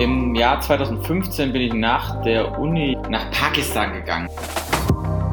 [0.00, 4.28] Im Jahr 2015 bin ich nach der Uni nach Pakistan gegangen.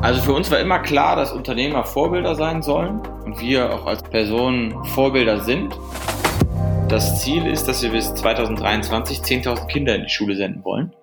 [0.01, 4.03] Also für uns war immer klar, dass Unternehmer Vorbilder sein sollen und wir auch als
[4.03, 5.77] Personen Vorbilder sind.
[6.89, 10.93] Das Ziel ist, dass wir bis 2023 10.000 Kinder in die Schule senden wollen.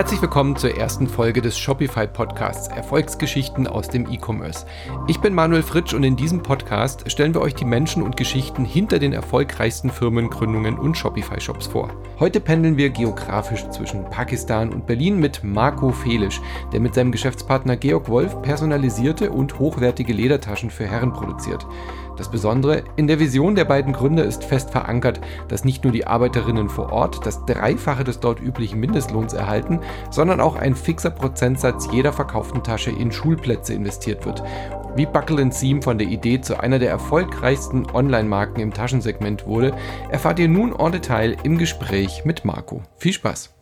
[0.00, 4.64] Herzlich willkommen zur ersten Folge des Shopify Podcasts Erfolgsgeschichten aus dem E-Commerce.
[5.08, 8.64] Ich bin Manuel Fritsch und in diesem Podcast stellen wir euch die Menschen und Geschichten
[8.64, 11.90] hinter den erfolgreichsten Firmengründungen und Shopify-Shops vor.
[12.18, 16.40] Heute pendeln wir geografisch zwischen Pakistan und Berlin mit Marco Felisch,
[16.72, 21.66] der mit seinem Geschäftspartner Georg Wolf personalisierte und hochwertige Ledertaschen für Herren produziert.
[22.20, 26.06] Das Besondere, in der Vision der beiden Gründer ist fest verankert, dass nicht nur die
[26.06, 29.80] Arbeiterinnen vor Ort das Dreifache des dort üblichen Mindestlohns erhalten,
[30.10, 34.42] sondern auch ein fixer Prozentsatz jeder verkauften Tasche in Schulplätze investiert wird.
[34.96, 39.74] Wie Buckle Seam von der Idee zu einer der erfolgreichsten Online-Marken im Taschensegment wurde,
[40.10, 42.82] erfahrt ihr nun en Detail im Gespräch mit Marco.
[42.98, 43.54] Viel Spaß!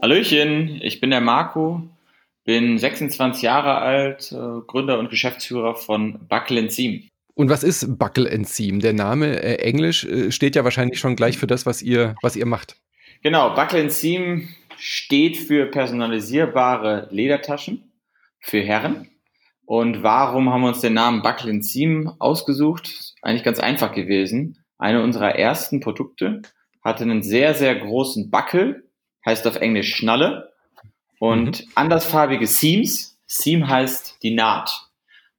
[0.00, 1.82] Hallöchen, ich bin der Marco,
[2.44, 7.08] bin 26 Jahre alt, äh, Gründer und Geschäftsführer von Buckle Enzym.
[7.34, 8.80] Und was ist Buckle Enzym?
[8.80, 12.36] Der Name äh, Englisch äh, steht ja wahrscheinlich schon gleich für das, was ihr, was
[12.36, 12.76] ihr macht.
[13.22, 17.92] Genau, Buckle Enzym steht für personalisierbare Ledertaschen
[18.40, 19.08] für Herren.
[19.66, 23.14] Und warum haben wir uns den Namen Buckle Enzym ausgesucht?
[23.22, 24.58] Eigentlich ganz einfach gewesen.
[24.78, 26.42] Eine unserer ersten Produkte
[26.82, 28.90] hatte einen sehr, sehr großen Buckel,
[29.24, 30.52] heißt auf Englisch Schnalle
[31.24, 31.70] und mhm.
[31.74, 33.18] andersfarbige Seams.
[33.26, 34.88] Seam heißt die Naht.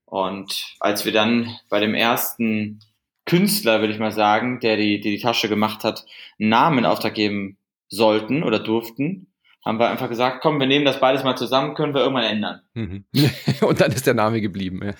[0.06, 2.80] Und als wir dann bei dem ersten
[3.26, 6.04] Künstler, würde ich mal sagen, der die, die, die Tasche gemacht hat,
[6.40, 9.28] einen Namen in Auftrag geben sollten oder durften,
[9.64, 12.62] haben wir einfach gesagt, komm, wir nehmen das beides mal zusammen, können wir irgendwann ändern.
[12.74, 13.06] Mhm.
[13.62, 14.96] Und dann ist der Name geblieben.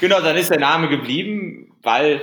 [0.00, 2.22] Genau, dann ist der Name geblieben, weil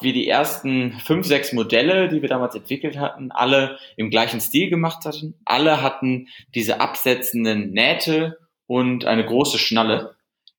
[0.00, 4.70] wir die ersten fünf, sechs Modelle, die wir damals entwickelt hatten, alle im gleichen Stil
[4.70, 5.34] gemacht hatten.
[5.44, 10.16] Alle hatten diese absetzenden Nähte und eine große Schnalle,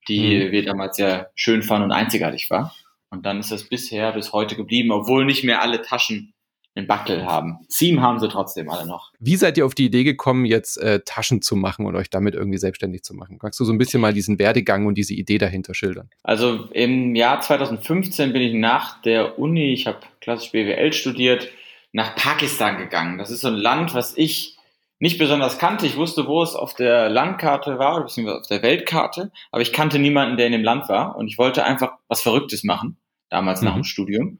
[0.08, 0.52] die mhm.
[0.52, 2.76] wir damals sehr schön fanden und einzigartig war.
[3.10, 6.34] Und dann ist das bisher bis heute geblieben, obwohl nicht mehr alle Taschen
[6.76, 7.60] einen Buckel haben.
[7.68, 9.12] Seam haben sie trotzdem alle noch.
[9.20, 12.34] Wie seid ihr auf die Idee gekommen, jetzt äh, Taschen zu machen und euch damit
[12.34, 13.40] irgendwie selbstständig zu machen?
[13.42, 16.10] Magst du so ein bisschen mal diesen Werdegang und diese Idee dahinter schildern?
[16.24, 21.50] Also im Jahr 2015 bin ich nach der Uni, ich habe klassisch BWL studiert,
[21.92, 23.18] nach Pakistan gegangen.
[23.18, 24.58] Das ist so ein Land, was ich
[25.00, 25.86] nicht besonders kannte.
[25.86, 30.00] Ich wusste, wo es auf der Landkarte war, beziehungsweise auf der Weltkarte, aber ich kannte
[30.00, 32.98] niemanden, der in dem Land war und ich wollte einfach was Verrücktes machen,
[33.30, 33.68] damals mhm.
[33.68, 34.40] nach dem Studium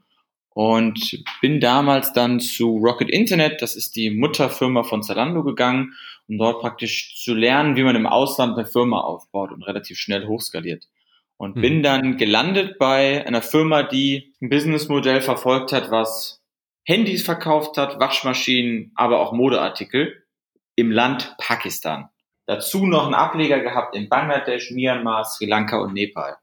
[0.54, 5.94] und bin damals dann zu Rocket Internet, das ist die Mutterfirma von Zalando gegangen,
[6.28, 10.26] um dort praktisch zu lernen, wie man im Ausland eine Firma aufbaut und relativ schnell
[10.26, 10.88] hochskaliert.
[11.36, 11.82] Und bin mhm.
[11.82, 16.40] dann gelandet bei einer Firma, die ein Businessmodell verfolgt hat, was
[16.84, 20.22] Handys verkauft hat, Waschmaschinen, aber auch Modeartikel
[20.76, 22.08] im Land Pakistan.
[22.46, 26.36] Dazu noch einen Ableger gehabt in Bangladesch, Myanmar, Sri Lanka und Nepal.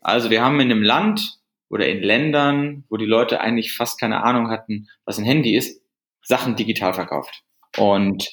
[0.00, 1.38] Also wir haben in einem Land
[1.68, 5.82] oder in Ländern, wo die Leute eigentlich fast keine Ahnung hatten, was ein Handy ist,
[6.22, 7.42] Sachen digital verkauft.
[7.76, 8.28] Und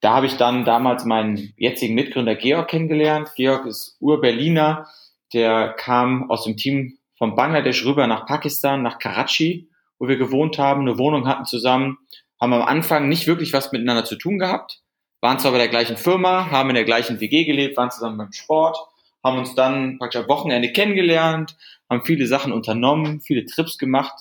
[0.00, 3.30] da habe ich dann damals meinen jetzigen Mitgründer Georg kennengelernt.
[3.36, 4.86] Georg ist Ur-Berliner,
[5.32, 10.58] der kam aus dem Team von Bangladesch rüber nach Pakistan, nach Karachi, wo wir gewohnt
[10.58, 11.98] haben, eine Wohnung hatten zusammen,
[12.40, 14.80] haben am Anfang nicht wirklich was miteinander zu tun gehabt,
[15.20, 18.32] waren zwar bei der gleichen Firma, haben in der gleichen WG gelebt, waren zusammen beim
[18.32, 18.78] Sport,
[19.22, 21.56] haben uns dann praktisch am Wochenende kennengelernt,
[21.88, 24.14] haben viele Sachen unternommen, viele Trips gemacht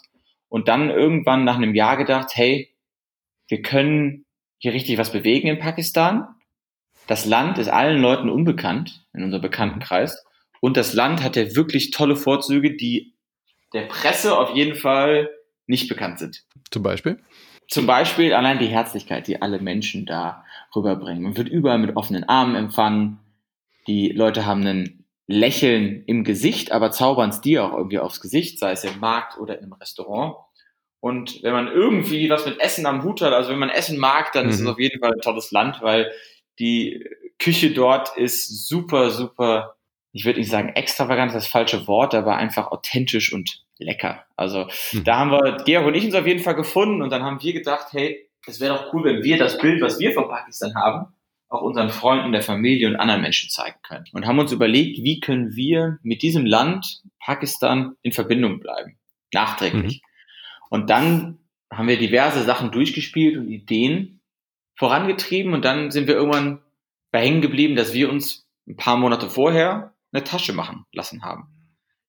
[0.49, 2.69] und dann irgendwann nach einem Jahr gedacht, hey,
[3.47, 4.25] wir können
[4.57, 6.27] hier richtig was bewegen in Pakistan.
[7.07, 10.25] Das Land ist allen Leuten unbekannt in unserem Bekanntenkreis
[10.59, 13.13] und das Land hat ja wirklich tolle Vorzüge, die
[13.73, 15.29] der Presse auf jeden Fall
[15.67, 16.43] nicht bekannt sind.
[16.71, 17.19] Zum Beispiel?
[17.67, 20.43] Zum Beispiel allein die Herzlichkeit, die alle Menschen da
[20.75, 21.21] rüberbringen.
[21.21, 23.19] Man wird überall mit offenen Armen empfangen.
[23.89, 28.59] Die Leute haben ein Lächeln im Gesicht, aber zaubern es dir auch irgendwie aufs Gesicht,
[28.59, 30.35] sei es im Markt oder im Restaurant.
[30.99, 34.31] Und wenn man irgendwie was mit Essen am Hut hat, also wenn man Essen mag,
[34.31, 34.49] dann mhm.
[34.51, 34.67] ist es mhm.
[34.67, 36.11] auf jeden Fall ein tolles Land, weil
[36.59, 37.03] die
[37.39, 39.75] Küche dort ist super, super,
[40.11, 44.23] ich würde nicht sagen extravagant, das, das falsche Wort, aber einfach authentisch und lecker.
[44.35, 45.03] Also mhm.
[45.03, 47.53] da haben wir, Georg und ich uns auf jeden Fall gefunden und dann haben wir
[47.53, 51.13] gedacht, hey, es wäre doch cool, wenn wir das Bild, was wir von Pakistan haben,
[51.49, 54.05] auch unseren Freunden, der Familie und anderen Menschen zeigen können.
[54.13, 58.97] Und haben uns überlegt, wie können wir mit diesem Land, Pakistan, in Verbindung bleiben.
[59.33, 60.01] Nachträglich.
[60.01, 60.07] Mhm.
[60.69, 61.39] Und dann
[61.71, 64.21] haben wir diverse Sachen durchgespielt und Ideen
[64.75, 66.61] vorangetrieben und dann sind wir irgendwann
[67.11, 71.47] bei hängen geblieben, dass wir uns ein paar Monate vorher eine Tasche machen lassen haben.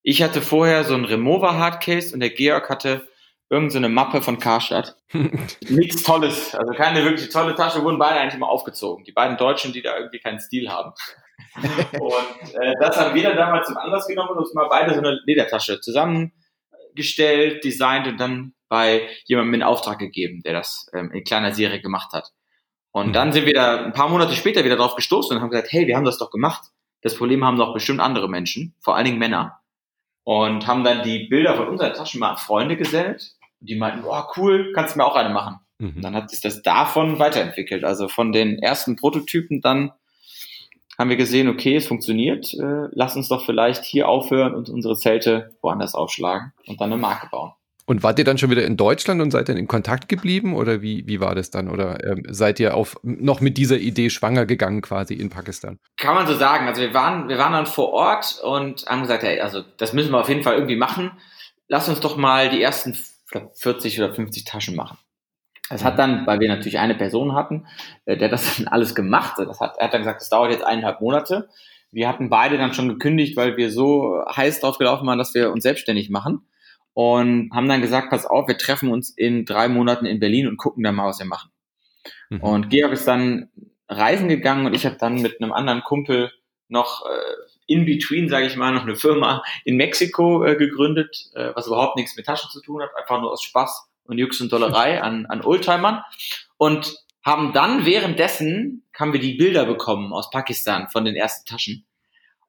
[0.03, 3.09] Ich hatte vorher so ein Remover Hardcase und der Georg hatte
[3.51, 4.97] irgendeine so Mappe von Karstadt.
[5.69, 9.05] Nichts Tolles, also keine wirklich tolle Tasche, wurden beide eigentlich immer aufgezogen.
[9.05, 10.93] Die beiden Deutschen, die da irgendwie keinen Stil haben.
[12.01, 15.01] und äh, das haben wir dann damals zum Anlass genommen und uns mal beide so
[15.01, 21.25] eine Ledertasche zusammengestellt, designt und dann bei jemandem in Auftrag gegeben, der das ähm, in
[21.25, 22.31] kleiner Serie gemacht hat.
[22.93, 23.13] Und mhm.
[23.13, 25.89] dann sind wir da ein paar Monate später wieder drauf gestoßen und haben gesagt, hey,
[25.89, 26.71] wir haben das doch gemacht.
[27.03, 29.61] Das Problem haben doch bestimmt andere Menschen, vor allen Dingen Männer.
[30.23, 33.33] Und haben dann die Bilder von unseren Taschen mal an Freunde gesellt.
[33.61, 35.57] Und die meinten, boah, cool, kannst du mir auch eine machen.
[35.79, 35.97] Mhm.
[35.97, 37.85] Und dann hat sich das davon weiterentwickelt.
[37.85, 39.93] Also von den ersten Prototypen dann
[40.99, 44.97] haben wir gesehen, okay, es funktioniert, äh, lass uns doch vielleicht hier aufhören und unsere
[44.97, 47.53] Zelte woanders aufschlagen und dann eine Marke bauen.
[47.87, 50.83] Und wart ihr dann schon wieder in Deutschland und seid dann in Kontakt geblieben oder
[50.83, 51.69] wie, wie war das dann?
[51.69, 55.79] Oder ähm, seid ihr auf, noch mit dieser Idee schwanger gegangen quasi in Pakistan?
[55.97, 56.69] Kann man so sagen.
[56.69, 60.13] Also wir waren, wir waren dann vor Ort und haben gesagt, hey, also das müssen
[60.13, 61.13] wir auf jeden Fall irgendwie machen.
[61.67, 62.95] Lass uns doch mal die ersten
[63.31, 64.99] glaub, 40 oder 50 Taschen machen.
[65.69, 67.67] Das hat dann, weil wir natürlich eine Person hatten,
[68.05, 69.49] äh, der das dann alles gemacht hat.
[69.49, 71.49] Das hat, er hat dann gesagt, das dauert jetzt eineinhalb Monate.
[71.93, 75.51] Wir hatten beide dann schon gekündigt, weil wir so heiß drauf gelaufen waren, dass wir
[75.51, 76.47] uns selbstständig machen
[76.95, 80.57] und haben dann gesagt, pass auf, wir treffen uns in drei Monaten in Berlin und
[80.57, 81.51] gucken dann mal, was wir machen.
[82.29, 82.41] Mhm.
[82.41, 83.51] Und Georg ist dann
[83.89, 86.31] reisen gegangen und ich habe dann mit einem anderen Kumpel
[86.69, 91.53] noch äh, in between, sage ich mal, noch eine Firma in Mexiko äh, gegründet, äh,
[91.55, 94.53] was überhaupt nichts mit Taschen zu tun hat, einfach nur aus Spaß und Jux und
[94.53, 96.03] Dollerei an, an Oldtimern.
[96.57, 101.87] Und haben dann währenddessen haben wir die Bilder bekommen aus Pakistan von den ersten Taschen.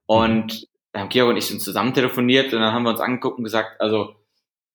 [0.07, 3.37] Und da haben Georg und ich sind zusammen telefoniert und dann haben wir uns angeguckt
[3.37, 4.15] und gesagt, also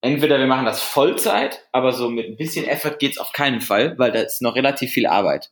[0.01, 3.99] entweder wir machen das Vollzeit, aber so mit ein bisschen Effort geht's auf keinen Fall,
[3.99, 5.51] weil da ist noch relativ viel Arbeit.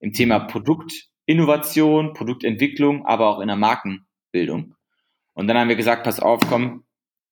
[0.00, 3.56] Im Thema Produktinnovation, Produktentwicklung, aber auch in der
[4.32, 4.74] Markenbildung.
[5.34, 6.84] Und dann haben wir gesagt, pass auf, komm,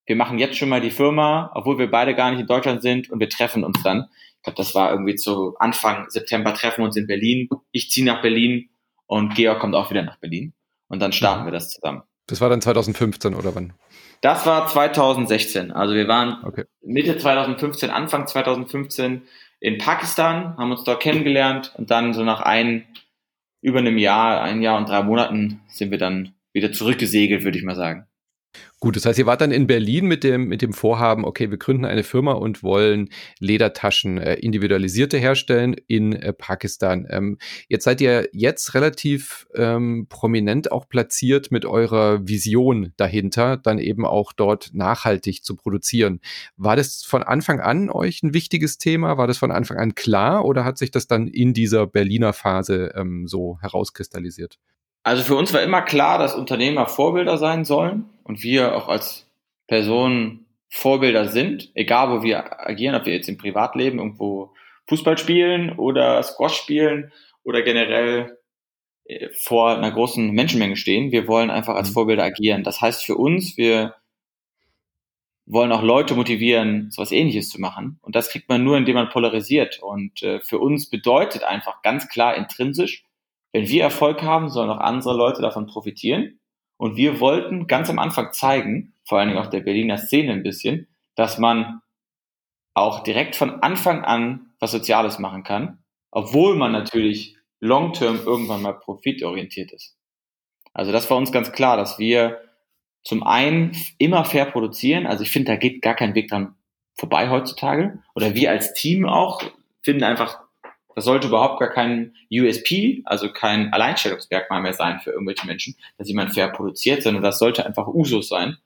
[0.07, 3.11] wir machen jetzt schon mal die Firma, obwohl wir beide gar nicht in Deutschland sind
[3.11, 4.09] und wir treffen uns dann.
[4.37, 7.49] Ich glaube, das war irgendwie zu Anfang September treffen wir uns in Berlin.
[7.73, 8.71] Ich ziehe nach Berlin
[9.07, 10.55] und Georg kommt auch wieder nach Berlin.
[10.89, 12.03] Und dann starten wir das zusammen.
[12.27, 13.75] Das war dann 2015 oder wann?
[14.23, 15.73] Das war 2016.
[15.73, 16.65] Also wir waren okay.
[16.83, 19.23] Mitte 2015, Anfang 2015
[19.61, 22.87] in Pakistan, haben uns dort kennengelernt und dann so nach ein,
[23.61, 27.65] über einem Jahr, ein Jahr und drei Monaten sind wir dann wieder zurückgesegelt, würde ich
[27.65, 28.07] mal sagen.
[28.81, 31.59] Gut, das heißt, ihr wart dann in Berlin mit dem, mit dem Vorhaben, okay, wir
[31.59, 37.07] gründen eine Firma und wollen Ledertaschen äh, individualisierte herstellen in äh, Pakistan.
[37.11, 37.39] Ähm,
[37.69, 44.07] jetzt seid ihr jetzt relativ ähm, prominent auch platziert mit eurer Vision dahinter, dann eben
[44.07, 46.21] auch dort nachhaltig zu produzieren.
[46.57, 49.19] War das von Anfang an euch ein wichtiges Thema?
[49.19, 52.95] War das von Anfang an klar oder hat sich das dann in dieser Berliner Phase
[52.97, 54.59] ähm, so herauskristallisiert?
[55.03, 59.27] Also für uns war immer klar, dass Unternehmer Vorbilder sein sollen und wir auch als
[59.67, 64.53] Personen Vorbilder sind, egal wo wir agieren, ob wir jetzt im Privatleben irgendwo
[64.89, 67.13] Fußball spielen oder Squash spielen
[67.45, 68.39] oder generell
[69.05, 71.13] äh, vor einer großen Menschenmenge stehen.
[71.13, 71.95] Wir wollen einfach als mhm.
[71.95, 72.63] Vorbilder agieren.
[72.63, 73.95] Das heißt für uns, wir
[75.47, 77.99] wollen auch Leute motivieren, so was ähnliches zu machen.
[78.03, 79.81] Und das kriegt man nur, indem man polarisiert.
[79.83, 83.05] Und äh, für uns bedeutet einfach ganz klar intrinsisch,
[83.53, 86.41] wenn wir Erfolg haben, sollen auch andere Leute davon profitieren.
[86.77, 90.43] Und wir wollten ganz am Anfang zeigen, vor allen Dingen auch der Berliner Szene ein
[90.43, 91.81] bisschen, dass man
[92.75, 98.79] auch direkt von Anfang an was Soziales machen kann, obwohl man natürlich long-term irgendwann mal
[98.79, 99.97] profitorientiert ist.
[100.73, 102.41] Also das war uns ganz klar, dass wir
[103.03, 105.07] zum einen immer fair produzieren.
[105.07, 106.55] Also ich finde, da geht gar kein Weg dran
[106.95, 108.03] vorbei heutzutage.
[108.15, 109.43] Oder wir als Team auch
[109.83, 110.39] finden einfach,
[110.95, 116.09] das sollte überhaupt gar kein USP, also kein Alleinstellungsmerkmal mehr sein für irgendwelche Menschen, dass
[116.09, 118.57] jemand fair produziert, sondern das sollte einfach Usus sein,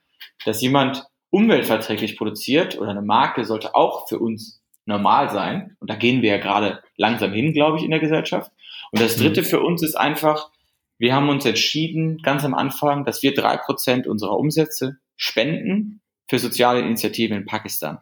[0.45, 5.77] dass jemand umweltverträglich produziert oder eine Marke sollte auch für uns normal sein.
[5.81, 8.53] Und da gehen wir ja gerade langsam hin, glaube ich, in der Gesellschaft.
[8.93, 9.47] Und das Dritte mhm.
[9.47, 10.51] für uns ist einfach,
[10.99, 16.39] wir haben uns entschieden, ganz am Anfang, dass wir drei Prozent unserer Umsätze spenden für
[16.39, 17.99] soziale Initiativen in Pakistan.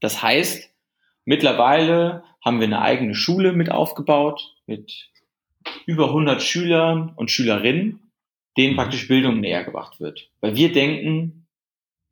[0.00, 0.70] Das heißt,
[1.24, 5.10] mittlerweile haben wir eine eigene Schule mit aufgebaut, mit
[5.84, 8.12] über 100 Schülern und Schülerinnen,
[8.56, 8.76] denen mhm.
[8.76, 10.30] praktisch Bildung näher gebracht wird.
[10.40, 11.48] Weil wir denken,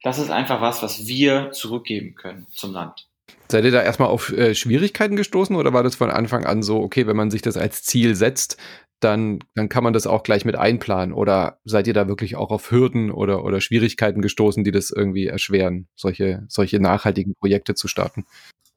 [0.02, 3.08] das ist einfach was, was wir zurückgeben können zum Land.
[3.48, 6.80] Seid ihr da erstmal auf äh, Schwierigkeiten gestoßen oder war das von Anfang an so,
[6.80, 8.60] okay, wenn man sich das als Ziel setzt,
[8.98, 11.14] dann, dann kann man das auch gleich mit einplanen?
[11.14, 15.28] Oder seid ihr da wirklich auch auf Hürden oder, oder Schwierigkeiten gestoßen, die das irgendwie
[15.28, 18.26] erschweren, solche, solche nachhaltigen Projekte zu starten?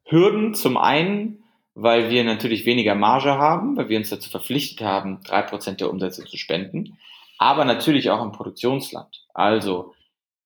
[0.05, 0.53] Hürden.
[0.53, 1.43] Zum einen,
[1.79, 5.91] weil wir natürlich weniger Marge haben, weil wir uns dazu verpflichtet haben, drei Prozent der
[5.91, 6.97] Umsätze zu spenden,
[7.37, 9.23] aber natürlich auch im Produktionsland.
[9.35, 9.93] Also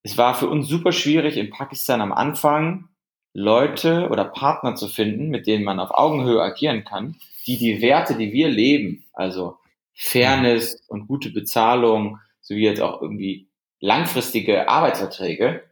[0.04, 2.90] es war für uns super schwierig in Pakistan am Anfang
[3.34, 7.16] Leute oder Partner zu finden, mit denen man auf Augenhöhe agieren kann,
[7.48, 9.56] die die Werte, die wir leben, also
[9.94, 13.48] Fairness und gute Bezahlung, sowie jetzt auch irgendwie
[13.80, 15.64] langfristige Arbeitsverträge,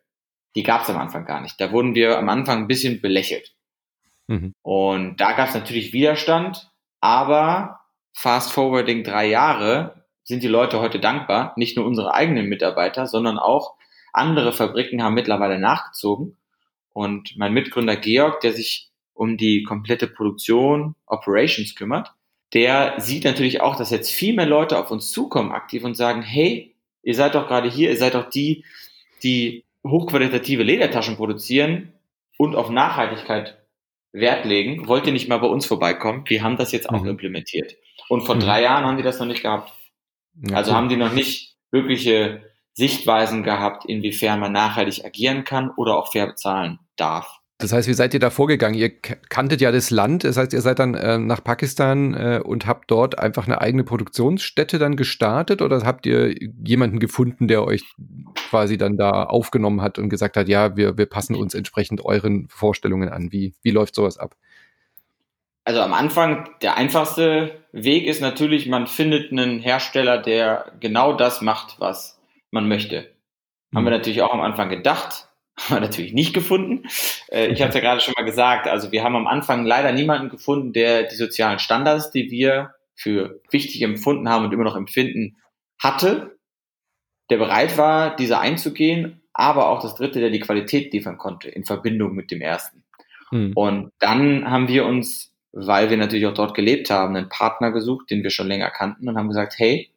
[0.56, 1.60] die gab es am Anfang gar nicht.
[1.60, 3.54] Da wurden wir am Anfang ein bisschen belächelt.
[4.30, 4.54] Mhm.
[4.62, 6.70] Und da gab es natürlich Widerstand,
[7.02, 7.80] aber
[8.14, 13.40] fast forwarding drei Jahre sind die Leute heute dankbar, nicht nur unsere eigenen Mitarbeiter, sondern
[13.40, 13.74] auch
[14.14, 16.38] andere Fabriken haben mittlerweile nachgezogen.
[16.94, 22.14] Und mein Mitgründer Georg, der sich um die komplette Produktion, Operations kümmert,
[22.54, 26.22] der sieht natürlich auch, dass jetzt viel mehr Leute auf uns zukommen aktiv und sagen,
[26.22, 28.64] hey, ihr seid doch gerade hier, ihr seid doch die,
[29.24, 31.94] die hochqualitative Ledertaschen produzieren
[32.38, 33.59] und auf Nachhaltigkeit
[34.12, 34.88] Wert legen.
[34.88, 36.24] Wollt ihr nicht mal bei uns vorbeikommen?
[36.28, 37.10] Wir haben das jetzt auch mhm.
[37.10, 37.76] implementiert.
[38.08, 38.42] Und vor mhm.
[38.42, 39.72] drei Jahren haben die das noch nicht gehabt.
[40.42, 45.98] Ja, also haben die noch nicht wirkliche Sichtweisen gehabt, inwiefern man nachhaltig agieren kann oder
[45.98, 47.39] auch fair bezahlen darf.
[47.62, 48.80] Das heißt, wie seid ihr da vorgegangen?
[48.80, 52.66] Ihr kanntet ja das Land, das heißt, ihr seid dann äh, nach Pakistan äh, und
[52.66, 57.84] habt dort einfach eine eigene Produktionsstätte dann gestartet oder habt ihr jemanden gefunden, der euch
[58.50, 62.48] quasi dann da aufgenommen hat und gesagt hat, ja, wir, wir passen uns entsprechend euren
[62.48, 63.34] Vorstellungen an?
[63.34, 64.38] Wie, wie läuft sowas ab?
[65.66, 71.42] Also am Anfang, der einfachste Weg ist natürlich, man findet einen Hersteller, der genau das
[71.42, 73.10] macht, was man möchte.
[73.76, 73.98] Haben wir mhm.
[73.98, 75.29] natürlich auch am Anfang gedacht,
[75.60, 76.88] haben wir natürlich nicht gefunden.
[77.32, 79.92] Äh, ich habe es ja gerade schon mal gesagt, also wir haben am Anfang leider
[79.92, 84.76] niemanden gefunden, der die sozialen Standards, die wir für wichtig empfunden haben und immer noch
[84.76, 85.38] empfinden,
[85.82, 86.38] hatte,
[87.30, 91.64] der bereit war, diese einzugehen, aber auch das dritte, der die Qualität liefern konnte in
[91.64, 92.84] Verbindung mit dem ersten.
[93.30, 93.54] Hm.
[93.56, 98.10] Und dann haben wir uns, weil wir natürlich auch dort gelebt haben, einen Partner gesucht,
[98.10, 99.92] den wir schon länger kannten und haben gesagt, hey,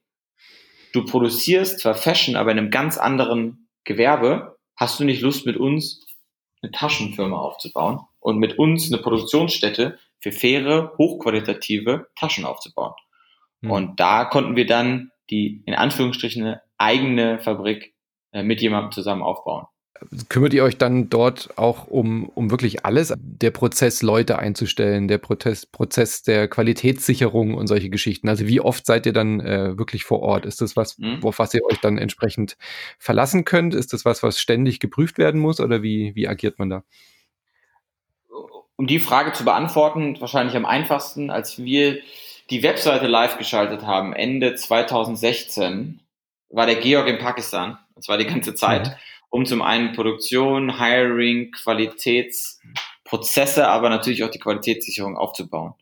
[0.92, 5.56] du produzierst zwar Fashion, aber in einem ganz anderen Gewerbe hast du nicht Lust mit
[5.56, 6.06] uns
[6.62, 12.94] eine Taschenfirma aufzubauen und mit uns eine Produktionsstätte für faire, hochqualitative Taschen aufzubauen.
[13.60, 13.70] Mhm.
[13.70, 17.94] Und da konnten wir dann die in Anführungsstrichen eine eigene Fabrik
[18.32, 19.66] äh, mit jemandem zusammen aufbauen.
[20.28, 23.14] Kümmert ihr euch dann dort auch um, um wirklich alles?
[23.18, 28.28] Der Prozess, Leute einzustellen, der Prozess, Prozess der Qualitätssicherung und solche Geschichten.
[28.28, 30.44] Also wie oft seid ihr dann äh, wirklich vor Ort?
[30.44, 31.20] Ist das was, mhm.
[31.22, 32.56] auf was ihr euch dann entsprechend
[32.99, 33.75] verlassen könnt?
[33.75, 36.84] Ist das was, was ständig geprüft werden muss oder wie, wie agiert man da?
[38.76, 42.00] Um die Frage zu beantworten, wahrscheinlich am einfachsten, als wir
[42.50, 46.00] die Webseite live geschaltet haben, Ende 2016,
[46.49, 47.78] war der Georg in Pakistan.
[47.94, 48.88] Das war die ganze Zeit.
[48.88, 55.72] Mhm um zum einen Produktion, Hiring, Qualitätsprozesse, aber natürlich auch die Qualitätssicherung aufzubauen.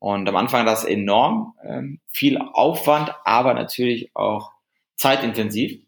[0.00, 4.50] Und am Anfang war das enorm, ähm, viel Aufwand, aber natürlich auch
[4.96, 5.80] zeitintensiv,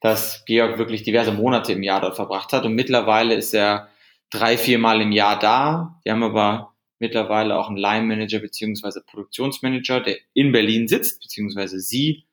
[0.00, 2.66] dass Georg wirklich diverse Monate im Jahr dort verbracht hat.
[2.66, 3.88] Und mittlerweile ist er
[4.28, 5.98] drei, vier Mal im Jahr da.
[6.04, 11.80] Wir haben aber mittlerweile auch einen Line Manager beziehungsweise Produktionsmanager, der in Berlin sitzt, beziehungsweise
[11.80, 12.26] sie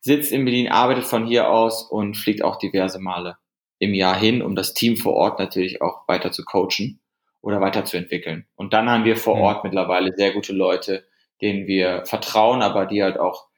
[0.00, 3.38] sitzt in Berlin, arbeitet von hier aus und fliegt auch diverse Male
[3.80, 7.00] im Jahr hin, um das Team vor Ort natürlich auch weiter zu coachen
[7.40, 8.46] oder weiterzuentwickeln.
[8.54, 9.42] Und dann haben wir vor mhm.
[9.42, 11.08] Ort mittlerweile sehr gute Leute,
[11.40, 13.48] denen wir vertrauen, aber die halt auch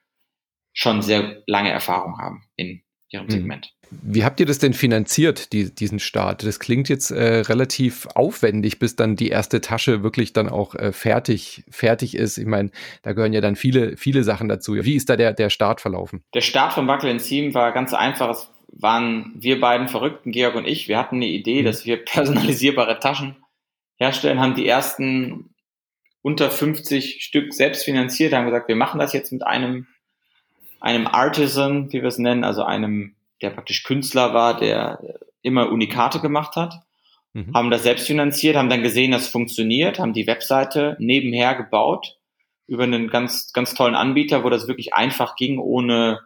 [0.72, 3.30] schon sehr lange Erfahrung haben in ihrem mhm.
[3.30, 3.74] Segment.
[3.90, 6.46] Wie habt ihr das denn finanziert, die, diesen Start?
[6.46, 10.92] Das klingt jetzt äh, relativ aufwendig, bis dann die erste Tasche wirklich dann auch äh,
[10.92, 12.38] fertig, fertig ist.
[12.38, 12.70] Ich meine,
[13.02, 14.76] da gehören ja dann viele, viele Sachen dazu.
[14.76, 16.22] Wie ist da der, der Start verlaufen?
[16.32, 18.30] Der Start von Buckle Team war ganz einfach.
[18.30, 21.66] Es waren wir beiden Verrückten, Georg und ich, wir hatten eine Idee, mhm.
[21.66, 23.36] dass wir personalisierbare Taschen
[23.96, 25.54] herstellen, haben die ersten
[26.22, 29.86] unter 50 Stück selbst finanziert, haben gesagt, wir machen das jetzt mit einem,
[30.80, 35.00] einem Artisan, wie wir es nennen, also einem, der praktisch Künstler war, der
[35.42, 36.74] immer Unikate gemacht hat,
[37.32, 37.52] mhm.
[37.54, 42.18] haben das selbst finanziert, haben dann gesehen, dass es funktioniert, haben die Webseite nebenher gebaut
[42.68, 46.20] über einen ganz, ganz tollen Anbieter, wo das wirklich einfach ging, ohne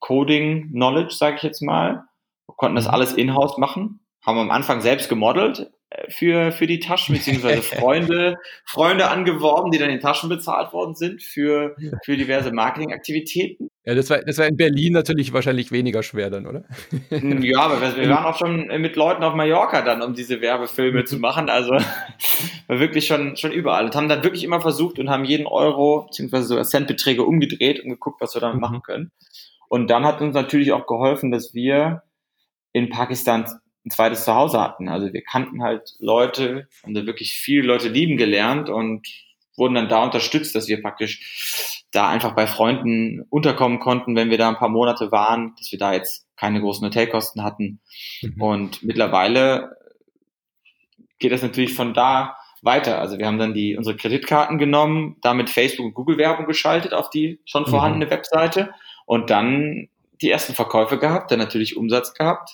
[0.00, 2.04] Coding-Knowledge, sage ich jetzt mal.
[2.46, 2.94] Wir konnten das mhm.
[2.94, 8.38] alles in-house machen, haben am Anfang selbst gemodelt äh, für, für die Taschen, beziehungsweise Freunde,
[8.64, 13.68] Freunde angeworben, die dann in Taschen bezahlt worden sind für, für diverse Marketingaktivitäten.
[13.84, 16.64] Ja, das war, das war in Berlin natürlich wahrscheinlich weniger schwer dann, oder?
[17.10, 21.04] Hm, ja, aber wir waren auch schon mit Leuten auf Mallorca dann, um diese Werbefilme
[21.04, 21.48] zu machen.
[21.48, 21.70] Also
[22.66, 23.84] war wirklich schon, schon überall.
[23.84, 27.90] Und haben dann wirklich immer versucht und haben jeden Euro, beziehungsweise so Centbeträge umgedreht und
[27.90, 29.12] geguckt, was wir damit machen können.
[29.68, 32.02] Und dann hat uns natürlich auch geholfen, dass wir
[32.72, 33.46] in Pakistan
[33.84, 34.88] ein zweites Zuhause hatten.
[34.88, 39.06] Also wir kannten halt Leute, haben da wirklich viele Leute lieben gelernt und
[39.56, 44.38] wurden dann da unterstützt, dass wir praktisch da einfach bei Freunden unterkommen konnten, wenn wir
[44.38, 47.80] da ein paar Monate waren, dass wir da jetzt keine großen Hotelkosten hatten.
[48.22, 48.42] Mhm.
[48.42, 49.76] Und mittlerweile
[51.18, 52.98] geht das natürlich von da weiter.
[52.98, 57.08] Also wir haben dann die unsere Kreditkarten genommen, damit Facebook und Google Werbung geschaltet auf
[57.08, 57.68] die schon mhm.
[57.68, 58.10] vorhandene mhm.
[58.10, 58.74] Webseite
[59.06, 59.88] und dann
[60.20, 62.50] die ersten Verkäufe gehabt, dann natürlich Umsatz gehabt,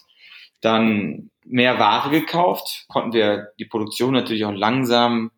[0.60, 5.32] dann mehr Ware gekauft, konnten wir die Produktion natürlich auch langsam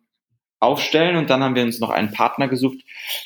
[0.59, 2.77] aufstellen und dann haben wir uns noch einen Partner gesucht,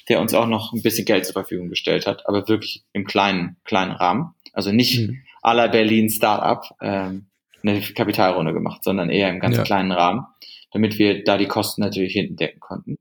[0.07, 3.57] der uns auch noch ein bisschen Geld zur Verfügung gestellt hat, aber wirklich im kleinen,
[3.65, 4.33] kleinen Rahmen.
[4.53, 5.21] Also nicht mhm.
[5.43, 7.27] la Berlin Startup ähm,
[7.61, 9.63] eine Kapitalrunde gemacht, sondern eher im ganz ja.
[9.63, 10.25] kleinen Rahmen,
[10.71, 12.97] damit wir da die Kosten natürlich hinten decken konnten.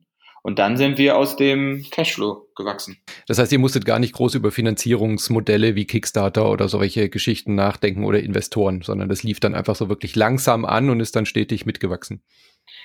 [0.49, 2.97] Und dann sind wir aus dem Cashflow gewachsen.
[3.26, 8.02] Das heißt, ihr musstet gar nicht groß über Finanzierungsmodelle wie Kickstarter oder solche Geschichten nachdenken
[8.02, 11.67] oder Investoren, sondern das lief dann einfach so wirklich langsam an und ist dann stetig
[11.67, 12.23] mitgewachsen.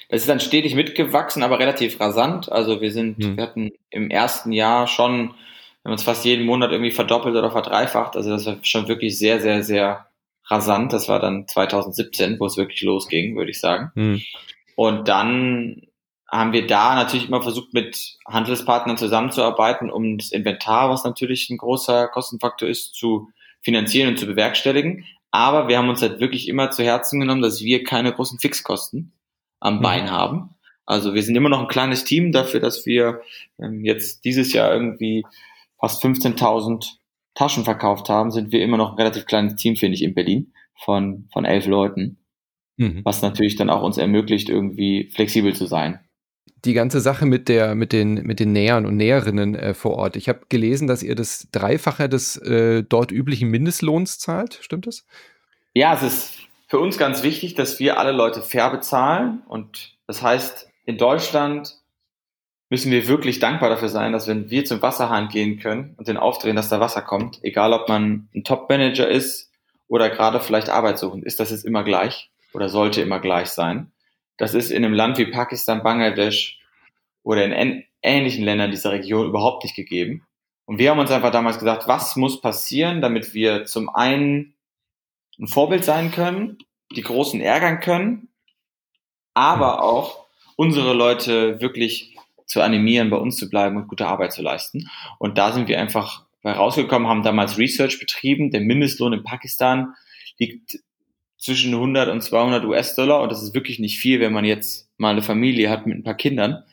[0.10, 2.52] Es ist dann stetig mitgewachsen, aber relativ rasant.
[2.52, 3.38] Also wir sind, hm.
[3.38, 7.50] wir hatten im ersten Jahr schon, wir haben uns fast jeden Monat irgendwie verdoppelt oder
[7.50, 8.18] verdreifacht.
[8.18, 10.08] Also das war schon wirklich sehr, sehr, sehr
[10.48, 10.92] rasant.
[10.92, 13.94] Das war dann 2017, wo es wirklich losging, würde ich sagen.
[13.96, 14.22] Hm.
[14.76, 15.84] Und dann
[16.34, 21.60] haben wir da natürlich immer versucht, mit Handelspartnern zusammenzuarbeiten, um das Inventar, was natürlich ein
[21.60, 23.30] großer Kostenfaktor ist, zu
[23.62, 25.06] finanzieren und zu bewerkstelligen.
[25.30, 29.14] Aber wir haben uns halt wirklich immer zu Herzen genommen, dass wir keine großen Fixkosten
[29.60, 29.82] am mhm.
[29.84, 30.50] Bein haben.
[30.88, 33.22] Also wir sind immer noch ein kleines Team dafür, dass wir
[33.60, 35.24] ähm, jetzt dieses Jahr irgendwie
[35.80, 36.96] fast 15.000
[37.36, 40.52] Taschen verkauft haben, sind wir immer noch ein relativ kleines Team, finde ich, in Berlin
[40.84, 42.18] von, von elf Leuten.
[42.78, 43.02] Mhm.
[43.04, 46.00] Was natürlich dann auch uns ermöglicht, irgendwie flexibel zu sein
[46.66, 50.16] die ganze Sache mit der mit den mit den Nähern und Näherinnen äh, vor Ort.
[50.16, 54.60] Ich habe gelesen, dass ihr das Dreifache des äh, dort üblichen Mindestlohns zahlt.
[54.62, 55.06] Stimmt das?
[55.74, 56.34] Ja, es ist
[56.68, 61.78] für uns ganz wichtig, dass wir alle Leute fair bezahlen und das heißt, in Deutschland
[62.70, 66.18] müssen wir wirklich dankbar dafür sein, dass wenn wir zum Wasserhahn gehen können und den
[66.18, 69.52] aufdrehen, dass da Wasser kommt, egal ob man ein Top-Manager ist
[69.88, 73.92] oder gerade vielleicht arbeitssuchend, ist das jetzt immer gleich oder sollte immer gleich sein.
[74.38, 76.60] Das ist in einem Land wie Pakistan, Bangladesch
[77.24, 80.26] oder in ähnlichen Ländern dieser Region überhaupt nicht gegeben.
[80.66, 84.56] Und wir haben uns einfach damals gesagt, was muss passieren, damit wir zum einen
[85.40, 86.58] ein Vorbild sein können,
[86.96, 88.30] die Großen ärgern können,
[89.34, 92.16] aber auch unsere Leute wirklich
[92.46, 94.90] zu animieren, bei uns zu bleiben und gute Arbeit zu leisten.
[95.18, 98.52] Und da sind wir einfach rausgekommen, haben damals Research betrieben.
[98.52, 99.96] Der Mindestlohn in Pakistan
[100.38, 100.78] liegt
[101.44, 105.10] zwischen 100 und 200 US-Dollar und das ist wirklich nicht viel, wenn man jetzt mal
[105.10, 106.64] eine Familie hat mit ein paar Kindern.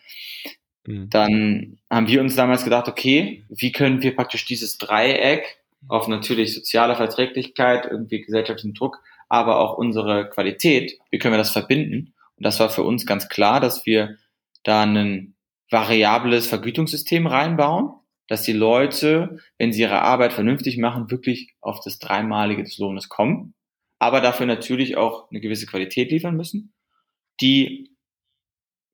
[0.86, 1.10] Mhm.
[1.10, 6.54] Dann haben wir uns damals gedacht, okay, wie können wir praktisch dieses Dreieck auf natürlich
[6.54, 12.14] soziale Verträglichkeit, irgendwie gesellschaftlichen Druck, aber auch unsere Qualität, wie können wir das verbinden?
[12.36, 14.18] Und das war für uns ganz klar, dass wir
[14.62, 15.34] da ein
[15.68, 17.94] variables Vergütungssystem reinbauen,
[18.28, 23.08] dass die Leute, wenn sie ihre Arbeit vernünftig machen, wirklich auf das Dreimalige des Lohnes
[23.08, 23.54] kommen
[24.00, 26.72] aber dafür natürlich auch eine gewisse Qualität liefern müssen,
[27.40, 27.90] die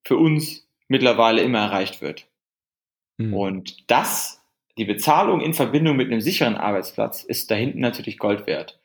[0.05, 2.27] für uns mittlerweile immer erreicht wird.
[3.17, 3.33] Mhm.
[3.33, 4.43] Und das,
[4.77, 8.81] die Bezahlung in Verbindung mit einem sicheren Arbeitsplatz, ist da hinten natürlich Gold wert.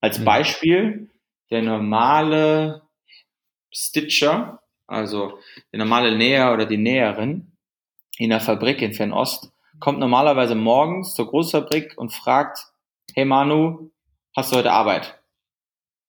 [0.00, 0.24] Als mhm.
[0.24, 1.10] Beispiel,
[1.50, 2.82] der normale
[3.72, 5.38] Stitcher, also
[5.72, 7.52] der normale Näher oder die Näherin
[8.18, 12.58] in der Fabrik in Fernost, kommt normalerweise morgens zur Großfabrik und fragt,
[13.14, 13.90] hey Manu,
[14.36, 15.20] hast du heute Arbeit?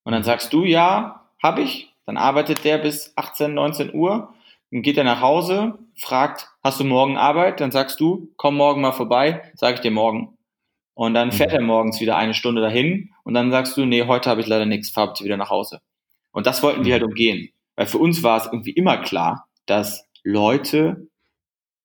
[0.05, 1.91] Und dann sagst du, ja, habe ich.
[2.05, 4.33] Dann arbeitet der bis 18, 19 Uhr.
[4.71, 7.59] Dann geht er nach Hause, fragt, hast du morgen Arbeit?
[7.59, 10.37] Dann sagst du, komm morgen mal vorbei, sage ich dir morgen.
[10.93, 14.29] Und dann fährt er morgens wieder eine Stunde dahin und dann sagst du, nee, heute
[14.29, 15.81] habe ich leider nichts, fahr bitte wieder nach Hause.
[16.31, 17.49] Und das wollten wir halt umgehen.
[17.75, 21.07] Weil für uns war es irgendwie immer klar, dass Leute,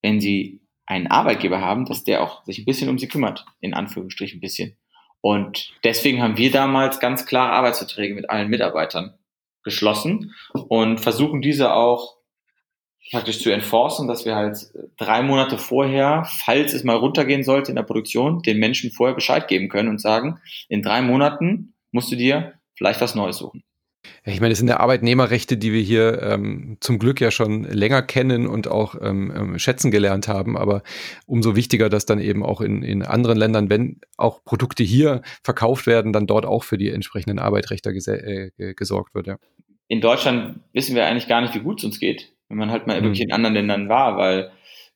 [0.01, 3.75] wenn sie einen Arbeitgeber haben, dass der auch sich ein bisschen um sie kümmert, in
[3.75, 4.77] Anführungsstrichen ein bisschen.
[5.21, 9.15] Und deswegen haben wir damals ganz klar Arbeitsverträge mit allen Mitarbeitern
[9.63, 10.35] geschlossen
[10.69, 12.17] und versuchen diese auch
[13.11, 17.77] praktisch zu enforcen, dass wir halt drei Monate vorher, falls es mal runtergehen sollte in
[17.77, 22.17] der Produktion, den Menschen vorher Bescheid geben können und sagen, in drei Monaten musst du
[22.17, 23.65] dir vielleicht was Neues suchen.
[24.25, 28.03] Ich meine, es sind ja Arbeitnehmerrechte, die wir hier ähm, zum Glück ja schon länger
[28.03, 30.57] kennen und auch ähm, ähm, schätzen gelernt haben.
[30.57, 30.83] Aber
[31.27, 35.87] umso wichtiger, dass dann eben auch in, in anderen Ländern, wenn auch Produkte hier verkauft
[35.87, 39.27] werden, dann dort auch für die entsprechenden Arbeitsrechte äh, gesorgt wird.
[39.27, 39.37] Ja.
[39.89, 42.87] In Deutschland wissen wir eigentlich gar nicht, wie gut es uns geht, wenn man halt
[42.87, 43.05] mal mhm.
[43.05, 44.51] wirklich in anderen Ländern war, weil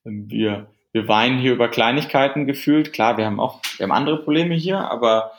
[0.07, 2.93] ähm, wir, wir weinen hier über Kleinigkeiten gefühlt.
[2.93, 5.33] Klar, wir haben auch, wir haben andere Probleme hier, aber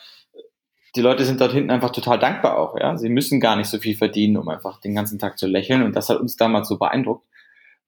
[0.96, 2.98] die Leute sind dort hinten einfach total dankbar auch, ja.
[2.98, 5.84] Sie müssen gar nicht so viel verdienen, um einfach den ganzen Tag zu lächeln.
[5.84, 7.26] Und das hat uns damals so beeindruckt,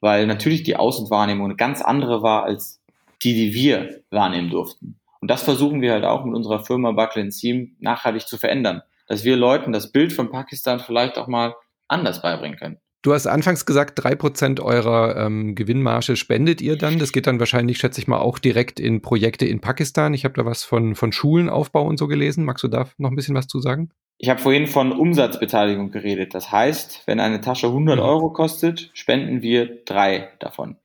[0.01, 2.81] weil natürlich die Außenwahrnehmung eine ganz andere war als
[3.23, 4.99] die, die wir wahrnehmen durften.
[5.21, 9.23] Und das versuchen wir halt auch mit unserer Firma Buckle Seam nachhaltig zu verändern, dass
[9.23, 11.55] wir Leuten das Bild von Pakistan vielleicht auch mal
[11.87, 12.77] anders beibringen können.
[13.03, 16.97] Du hast anfangs gesagt, drei Prozent eurer ähm, Gewinnmarge spendet ihr dann.
[16.99, 20.13] Das geht dann wahrscheinlich, schätze ich mal, auch direkt in Projekte in Pakistan.
[20.13, 22.43] Ich habe da was von, von Schulenaufbau und so gelesen.
[22.43, 23.91] Magst du da noch ein bisschen was zu sagen?
[24.17, 26.33] Ich habe vorhin von Umsatzbeteiligung geredet.
[26.33, 28.01] Das heißt, wenn eine Tasche 100 mhm.
[28.01, 30.75] Euro kostet, spenden wir drei davon.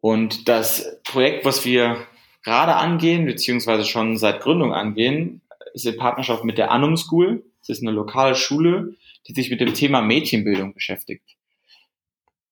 [0.00, 1.96] Und das Projekt, was wir
[2.44, 5.40] gerade angehen, beziehungsweise schon seit Gründung angehen,
[5.72, 7.42] ist in Partnerschaft mit der Anum School.
[7.60, 8.94] Das ist eine lokale Schule,
[9.28, 11.36] die sich mit dem Thema Mädchenbildung beschäftigt.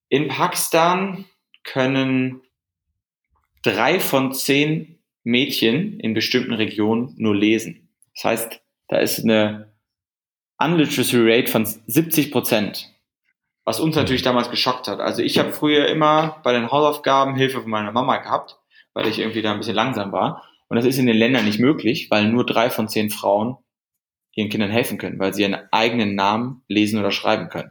[0.08, 1.24] In Pakistan
[1.62, 2.42] können
[3.62, 7.88] drei von zehn Mädchen in bestimmten Regionen nur lesen.
[8.14, 9.72] Das heißt, da ist eine
[10.58, 12.90] Unliteracy Rate von 70 Prozent,
[13.64, 15.00] was uns natürlich damals geschockt hat.
[15.00, 18.58] Also ich habe früher immer bei den Hausaufgaben Hilfe von meiner Mama gehabt,
[18.92, 20.44] weil ich irgendwie da ein bisschen langsam war.
[20.68, 23.56] Und das ist in den Ländern nicht möglich, weil nur drei von zehn Frauen
[24.34, 27.70] ihren Kindern helfen können, weil sie ihren eigenen Namen lesen oder schreiben können.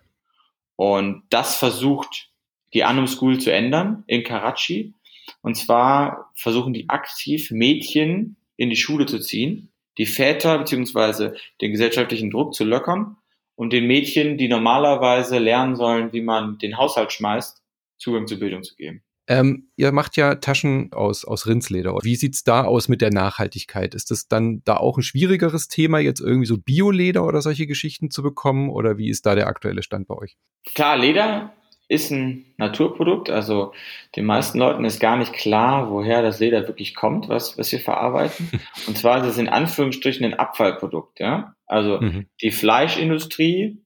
[0.75, 2.29] Und das versucht
[2.73, 4.93] die Anum School zu ändern in Karachi.
[5.41, 11.71] Und zwar versuchen die aktiv Mädchen in die Schule zu ziehen, die Väter beziehungsweise den
[11.71, 13.17] gesellschaftlichen Druck zu lockern
[13.55, 17.61] und den Mädchen, die normalerweise lernen sollen, wie man den Haushalt schmeißt,
[17.97, 19.02] Zugang zur Bildung zu geben.
[19.27, 21.97] Ähm, ihr macht ja Taschen aus, aus Rindsleder.
[22.03, 23.95] Wie sieht's da aus mit der Nachhaltigkeit?
[23.95, 28.11] Ist das dann da auch ein schwierigeres Thema, jetzt irgendwie so Bioleder oder solche Geschichten
[28.11, 28.69] zu bekommen?
[28.69, 30.35] Oder wie ist da der aktuelle Stand bei euch?
[30.75, 31.53] Klar, Leder
[31.87, 33.29] ist ein Naturprodukt.
[33.29, 33.73] Also
[34.15, 37.79] den meisten Leuten ist gar nicht klar, woher das Leder wirklich kommt, was, was wir
[37.79, 38.49] verarbeiten.
[38.87, 41.19] Und zwar ist es in Anführungsstrichen ein Abfallprodukt.
[41.19, 41.55] Ja?
[41.65, 42.27] Also mhm.
[42.41, 43.81] die Fleischindustrie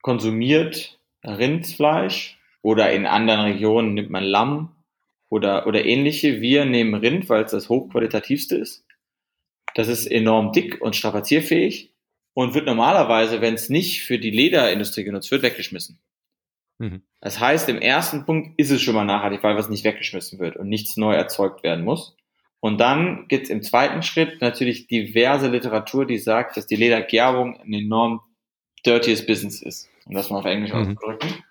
[0.00, 4.74] konsumiert Rindfleisch oder in anderen Regionen nimmt man Lamm
[5.28, 6.40] oder, oder ähnliche.
[6.40, 8.86] Wir nehmen Rind, weil es das hochqualitativste ist.
[9.74, 11.92] Das ist enorm dick und strapazierfähig
[12.32, 16.00] und wird normalerweise, wenn es nicht für die Lederindustrie genutzt wird, weggeschmissen.
[16.78, 17.02] Mhm.
[17.20, 20.56] Das heißt, im ersten Punkt ist es schon mal nachhaltig, weil was nicht weggeschmissen wird
[20.56, 22.16] und nichts neu erzeugt werden muss.
[22.60, 27.60] Und dann gibt es im zweiten Schritt natürlich diverse Literatur, die sagt, dass die Ledergerbung
[27.60, 28.22] ein enorm
[28.86, 30.78] dirtyes Business ist, um das mal auf Englisch mhm.
[30.78, 31.44] auszudrücken.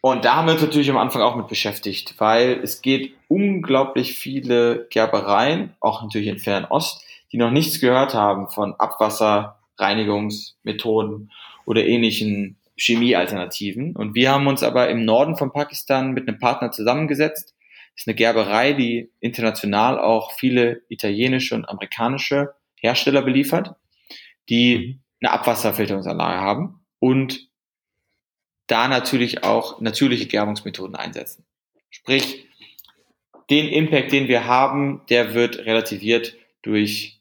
[0.00, 4.16] Und da haben wir uns natürlich am Anfang auch mit beschäftigt, weil es geht unglaublich
[4.16, 11.32] viele Gerbereien, auch natürlich in Fernost, die noch nichts gehört haben von Abwasserreinigungsmethoden
[11.64, 13.96] oder ähnlichen Chemiealternativen.
[13.96, 17.56] Und wir haben uns aber im Norden von Pakistan mit einem Partner zusammengesetzt.
[17.94, 23.74] Das ist eine Gerberei, die international auch viele italienische und amerikanische Hersteller beliefert,
[24.48, 25.00] die mhm.
[25.20, 27.47] eine Abwasserfilterungsanlage haben und
[28.68, 31.44] da natürlich auch natürliche Gerbungsmethoden einsetzen.
[31.90, 32.46] Sprich,
[33.50, 37.20] den Impact, den wir haben, der wird relativiert durch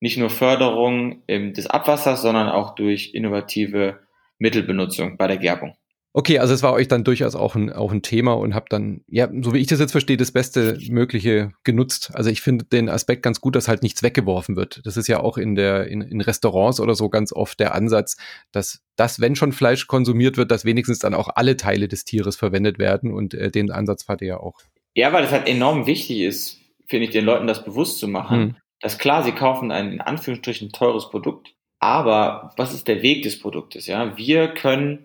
[0.00, 4.00] nicht nur Förderung des Abwassers, sondern auch durch innovative
[4.38, 5.76] Mittelbenutzung bei der Gerbung.
[6.12, 9.02] Okay, also es war euch dann durchaus auch ein, auch ein Thema und habt dann,
[9.06, 12.10] ja, so wie ich das jetzt verstehe, das Beste Mögliche genutzt.
[12.14, 14.80] Also ich finde den Aspekt ganz gut, dass halt nichts weggeworfen wird.
[14.84, 18.16] Das ist ja auch in der, in, in Restaurants oder so ganz oft der Ansatz,
[18.50, 22.34] dass das, wenn schon Fleisch konsumiert wird, dass wenigstens dann auch alle Teile des Tieres
[22.34, 24.58] verwendet werden und äh, den Ansatz fand ihr ja auch.
[24.94, 28.40] Ja, weil es halt enorm wichtig ist, finde ich, den Leuten das bewusst zu machen,
[28.40, 28.56] hm.
[28.80, 33.38] dass klar, sie kaufen ein in Anführungsstrichen teures Produkt, aber was ist der Weg des
[33.38, 33.86] Produktes?
[33.86, 35.04] Ja, wir können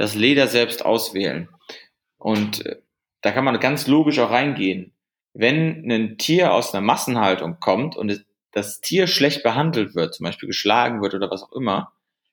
[0.00, 1.50] das Leder selbst auswählen.
[2.16, 2.76] Und äh,
[3.20, 4.94] da kann man ganz logisch auch reingehen.
[5.34, 10.46] Wenn ein Tier aus einer Massenhaltung kommt und das Tier schlecht behandelt wird, zum Beispiel
[10.46, 11.92] geschlagen wird oder was auch immer,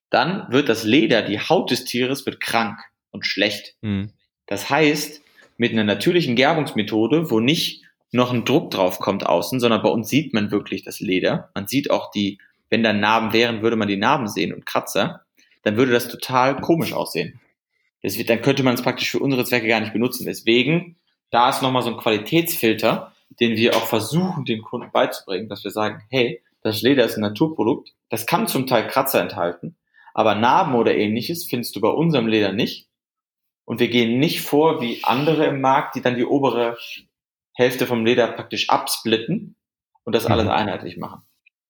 [0.09, 2.79] dann wird das Leder, die Haut des Tieres wird krank
[3.11, 3.75] und schlecht.
[3.81, 4.13] Mhm.
[4.45, 5.21] Das heißt,
[5.57, 10.07] mit einer natürlichen Gerbungsmethode, wo nicht noch ein Druck drauf kommt außen, sondern bei uns
[10.07, 11.49] sieht man wirklich das Leder.
[11.53, 15.25] Man sieht auch die, wenn da Narben wären, würde man die Narben sehen und Kratzer.
[15.63, 17.41] Dann würde das total komisch aussehen.
[18.03, 20.25] Das wird, dann könnte man es praktisch für unsere Zwecke gar nicht benutzen.
[20.25, 20.97] Deswegen,
[21.31, 25.71] da ist nochmal so ein Qualitätsfilter, den wir auch versuchen, den Kunden beizubringen, dass wir
[25.71, 29.75] sagen, hey, das Leder ist ein Naturprodukt, das kann zum Teil Kratzer enthalten,
[30.13, 32.87] aber Narben oder ähnliches findest du bei unserem Leder nicht.
[33.65, 36.77] Und wir gehen nicht vor wie andere im Markt, die dann die obere
[37.53, 39.55] Hälfte vom Leder praktisch absplitten
[40.03, 40.51] und das alles mhm.
[40.51, 41.23] einheitlich machen.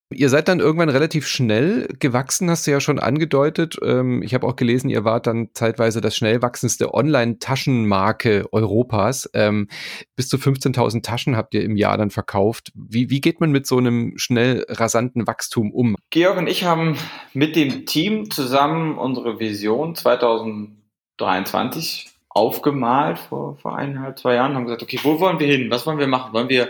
[0.10, 3.78] Ihr seid dann irgendwann relativ schnell gewachsen, hast du ja schon angedeutet.
[3.84, 9.30] Ähm, ich habe auch gelesen, ihr wart dann zeitweise das schnell wachsendste Online-Taschenmarke Europas.
[9.34, 9.68] Ähm,
[10.16, 12.72] bis zu 15.000 Taschen habt ihr im Jahr dann verkauft.
[12.74, 15.98] Wie, wie geht man mit so einem schnell rasanten Wachstum um?
[16.10, 16.96] Georg und ich haben
[17.34, 24.84] mit dem Team zusammen unsere Vision 2023 aufgemalt vor, vor eineinhalb, zwei Jahren, haben gesagt,
[24.84, 25.70] okay, wo wollen wir hin?
[25.70, 26.32] Was wollen wir machen?
[26.32, 26.70] Wollen wir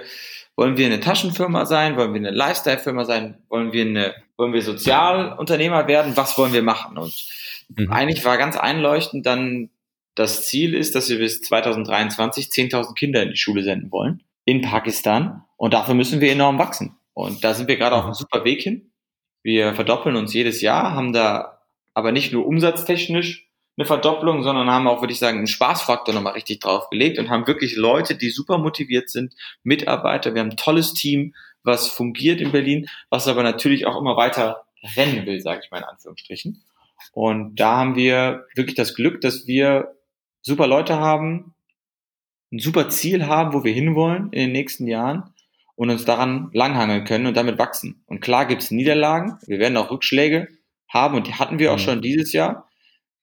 [0.57, 1.95] wollen wir eine Taschenfirma sein?
[1.95, 3.37] Wollen wir eine Lifestyle-Firma sein?
[3.47, 6.17] Wollen wir eine, wollen wir Sozialunternehmer werden?
[6.17, 6.97] Was wollen wir machen?
[6.97, 7.13] Und
[7.69, 7.91] mhm.
[7.91, 9.69] eigentlich war ganz einleuchtend dann
[10.15, 14.61] das Ziel ist, dass wir bis 2023 10.000 Kinder in die Schule senden wollen in
[14.61, 15.43] Pakistan.
[15.57, 16.97] Und dafür müssen wir enorm wachsen.
[17.13, 18.91] Und da sind wir gerade auf einem super Weg hin.
[19.43, 21.59] Wir verdoppeln uns jedes Jahr, haben da
[21.93, 23.46] aber nicht nur umsatztechnisch
[23.77, 27.47] eine Verdopplung, sondern haben auch, würde ich sagen, einen Spaßfaktor nochmal richtig draufgelegt und haben
[27.47, 30.33] wirklich Leute, die super motiviert sind, Mitarbeiter.
[30.33, 34.63] Wir haben ein tolles Team, was fungiert in Berlin, was aber natürlich auch immer weiter
[34.95, 36.63] rennen will, sage ich mal in Anführungsstrichen.
[37.11, 39.93] Und da haben wir wirklich das Glück, dass wir
[40.41, 41.53] super Leute haben,
[42.51, 45.33] ein super Ziel haben, wo wir hinwollen in den nächsten Jahren
[45.75, 48.03] und uns daran langhangeln können und damit wachsen.
[48.07, 50.47] Und klar gibt's Niederlagen, wir werden auch Rückschläge
[50.89, 51.81] haben und die hatten wir auch mhm.
[51.81, 52.66] schon dieses Jahr.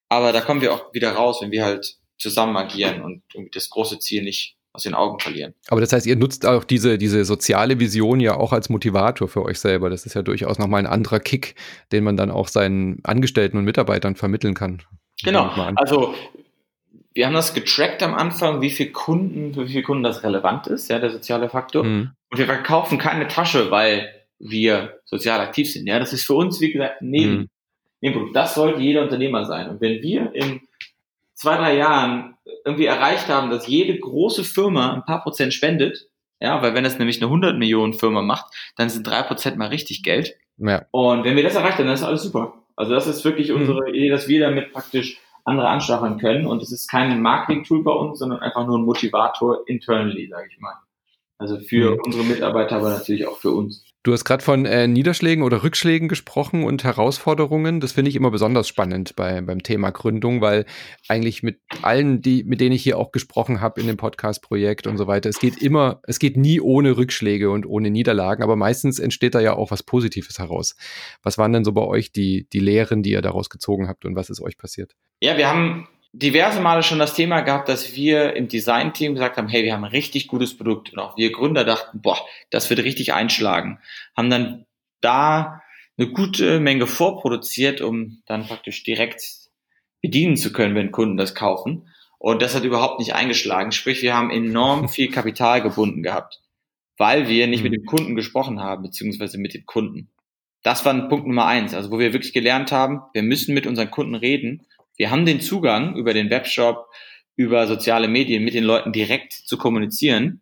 [0.09, 3.23] Aber da kommen wir auch wieder raus, wenn wir halt zusammen agieren und
[3.55, 5.55] das große Ziel nicht aus den Augen verlieren.
[5.69, 9.45] Aber das heißt, ihr nutzt auch diese, diese soziale Vision ja auch als Motivator für
[9.45, 9.89] euch selber.
[9.89, 11.55] Das ist ja durchaus nochmal ein anderer Kick,
[11.93, 14.83] den man dann auch seinen Angestellten und Mitarbeitern vermitteln kann.
[15.23, 15.49] Genau.
[15.77, 16.15] Also
[17.15, 20.67] wir haben das getrackt am Anfang, wie viele Kunden, für wie viele Kunden das relevant
[20.67, 21.85] ist, ja, der soziale Faktor.
[21.85, 22.11] Mhm.
[22.31, 25.87] Und wir verkaufen keine Tasche, weil wir sozial aktiv sind.
[25.87, 27.49] Ja, das ist für uns, wie gesagt, neben, mhm.
[28.33, 29.69] Das sollte jeder Unternehmer sein.
[29.71, 30.61] Und wenn wir in
[31.35, 36.09] zwei, drei Jahren irgendwie erreicht haben, dass jede große Firma ein paar Prozent spendet,
[36.41, 39.69] ja, weil wenn es nämlich eine 100 Millionen Firma macht, dann sind drei Prozent mal
[39.69, 40.37] richtig Geld.
[40.59, 40.85] Ja.
[40.91, 42.55] Und wenn wir das erreicht haben, dann ist alles super.
[42.77, 43.57] Also das ist wirklich mhm.
[43.57, 46.47] unsere Idee, dass wir damit praktisch andere anstacheln können.
[46.47, 50.59] Und es ist kein Marketing-Tool bei uns, sondern einfach nur ein Motivator internally, sage ich
[50.61, 50.75] mal.
[51.39, 52.01] Also für mhm.
[52.05, 53.85] unsere Mitarbeiter, aber natürlich auch für uns.
[54.05, 57.81] Du hast gerade von äh, Niederschlägen oder Rückschlägen gesprochen und Herausforderungen.
[57.81, 60.67] Das finde ich immer besonders spannend bei, beim Thema Gründung, weil
[61.09, 64.99] eigentlich mit allen, die, mit denen ich hier auch gesprochen habe in dem Podcast-Projekt und
[64.99, 68.99] so weiter, es geht immer, es geht nie ohne Rückschläge und ohne Niederlagen, aber meistens
[68.99, 70.77] entsteht da ja auch was Positives heraus.
[71.23, 74.17] Was waren denn so bei euch die, die Lehren, die ihr daraus gezogen habt und
[74.17, 74.93] was ist euch passiert?
[75.23, 79.49] Ja, wir haben diverse Male schon das Thema gehabt, dass wir im Design-Team gesagt haben,
[79.49, 80.93] hey, wir haben ein richtig gutes Produkt.
[80.93, 82.19] Und auch wir Gründer dachten, boah,
[82.51, 83.81] das wird richtig einschlagen.
[84.17, 84.67] Haben dann
[85.01, 85.61] da
[85.99, 89.23] eine gute Menge vorproduziert, um dann praktisch direkt
[90.03, 91.89] bedienen zu können, wenn Kunden das kaufen.
[92.19, 93.73] Und das hat überhaupt nicht eingeschlagen.
[93.73, 96.43] Sprich, wir haben enorm viel Kapital gebunden gehabt,
[96.97, 97.79] weil wir nicht mit mhm.
[97.79, 100.11] dem Kunden gesprochen haben, beziehungsweise mit den Kunden.
[100.63, 103.91] Das war Punkt Nummer eins, also wo wir wirklich gelernt haben, wir müssen mit unseren
[103.91, 106.87] Kunden reden wir haben den Zugang über den Webshop,
[107.37, 110.41] über soziale Medien mit den Leuten direkt zu kommunizieren.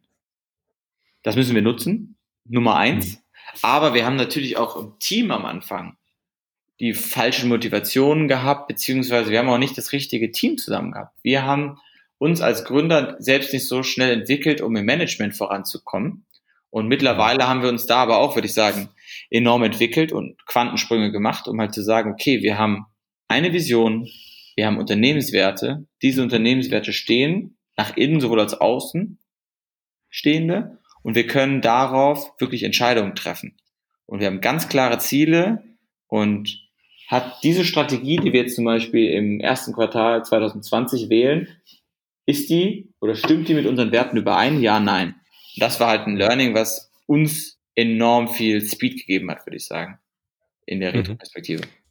[1.22, 2.16] Das müssen wir nutzen.
[2.44, 3.14] Nummer eins.
[3.14, 3.18] Mhm.
[3.62, 5.96] Aber wir haben natürlich auch im Team am Anfang
[6.80, 11.16] die falschen Motivationen gehabt, beziehungsweise wir haben auch nicht das richtige Team zusammen gehabt.
[11.22, 11.78] Wir haben
[12.18, 16.26] uns als Gründer selbst nicht so schnell entwickelt, um im Management voranzukommen.
[16.70, 18.88] Und mittlerweile haben wir uns da aber auch, würde ich sagen,
[19.30, 22.86] enorm entwickelt und Quantensprünge gemacht, um halt zu sagen, okay, wir haben
[23.28, 24.08] eine Vision,
[24.56, 25.86] wir haben Unternehmenswerte.
[26.02, 29.18] Diese Unternehmenswerte stehen nach innen sowohl als außen
[30.10, 33.56] stehende und wir können darauf wirklich Entscheidungen treffen.
[34.06, 35.64] Und wir haben ganz klare Ziele
[36.06, 36.68] und
[37.08, 41.48] hat diese Strategie, die wir jetzt zum Beispiel im ersten Quartal 2020 wählen,
[42.26, 44.60] ist die oder stimmt die mit unseren Werten überein?
[44.60, 45.16] Ja, nein.
[45.56, 49.98] das war halt ein Learning, was uns enorm viel Speed gegeben hat, würde ich sagen,
[50.66, 51.18] in der mhm.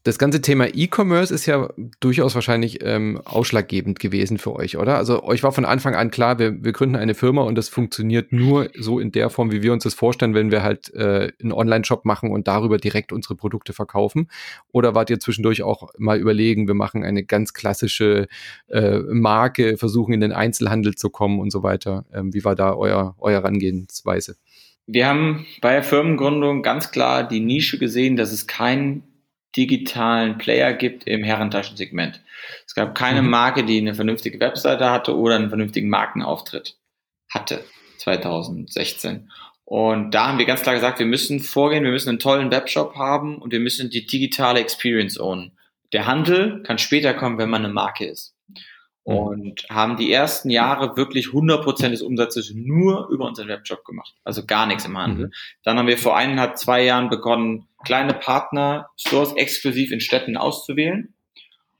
[0.03, 4.97] Das ganze Thema E-Commerce ist ja durchaus wahrscheinlich ähm, ausschlaggebend gewesen für euch, oder?
[4.97, 8.31] Also euch war von Anfang an klar, wir, wir gründen eine Firma und das funktioniert
[8.31, 11.51] nur so in der Form, wie wir uns das vorstellen, wenn wir halt äh, einen
[11.51, 14.27] Online-Shop machen und darüber direkt unsere Produkte verkaufen.
[14.71, 18.27] Oder wart ihr zwischendurch auch mal überlegen, wir machen eine ganz klassische
[18.69, 22.05] äh, Marke, versuchen in den Einzelhandel zu kommen und so weiter?
[22.11, 24.35] Ähm, wie war da euer, euer Herangehensweise?
[24.87, 29.03] Wir haben bei der Firmengründung ganz klar die Nische gesehen, dass es kein
[29.55, 32.21] digitalen Player gibt im Herrentaschensegment.
[32.65, 33.29] Es gab keine mhm.
[33.29, 36.77] Marke, die eine vernünftige Webseite hatte oder einen vernünftigen Markenauftritt
[37.29, 37.63] hatte
[37.97, 39.29] 2016.
[39.65, 42.95] Und da haben wir ganz klar gesagt, wir müssen vorgehen, wir müssen einen tollen Webshop
[42.95, 45.57] haben und wir müssen die digitale Experience ownen.
[45.93, 48.35] Der Handel kann später kommen, wenn man eine Marke ist.
[49.05, 49.13] Mhm.
[49.15, 54.13] Und haben die ersten Jahre wirklich 100% des Umsatzes nur über unseren Webshop gemacht.
[54.23, 55.27] Also gar nichts im Handel.
[55.27, 55.33] Mhm.
[55.63, 61.13] Dann haben wir vor eineinhalb, zwei Jahren begonnen, kleine Partner-Stores exklusiv in Städten auszuwählen.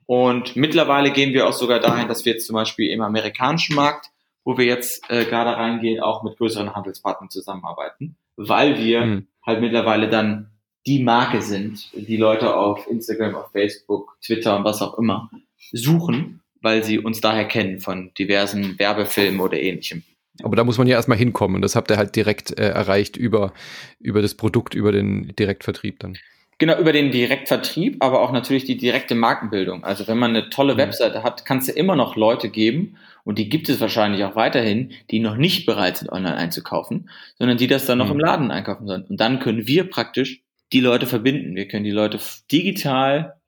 [0.05, 4.07] Und mittlerweile gehen wir auch sogar dahin, dass wir jetzt zum Beispiel im amerikanischen Markt,
[4.43, 9.27] wo wir jetzt äh, gerade reingehen, auch mit größeren Handelspartnern zusammenarbeiten, weil wir mhm.
[9.45, 10.51] halt mittlerweile dann
[10.87, 15.29] die Marke sind, die Leute auf Instagram, auf Facebook, Twitter und was auch immer
[15.71, 20.03] suchen, weil sie uns daher kennen von diversen Werbefilmen oder ähnlichem.
[20.43, 23.17] Aber da muss man ja erstmal hinkommen und das habt ihr halt direkt äh, erreicht
[23.17, 23.53] über,
[23.99, 26.17] über das Produkt, über den Direktvertrieb dann.
[26.57, 29.83] Genau, über den Direktvertrieb, aber auch natürlich die direkte Markenbildung.
[29.83, 30.79] Also wenn man eine tolle mhm.
[30.79, 34.35] Webseite hat, kann es ja immer noch Leute geben, und die gibt es wahrscheinlich auch
[34.35, 38.13] weiterhin, die noch nicht bereit sind, online einzukaufen, sondern die das dann noch mhm.
[38.13, 39.03] im Laden einkaufen sollen.
[39.03, 40.41] Und dann können wir praktisch
[40.73, 41.55] die Leute verbinden.
[41.55, 42.19] Wir können die Leute
[42.51, 43.40] digital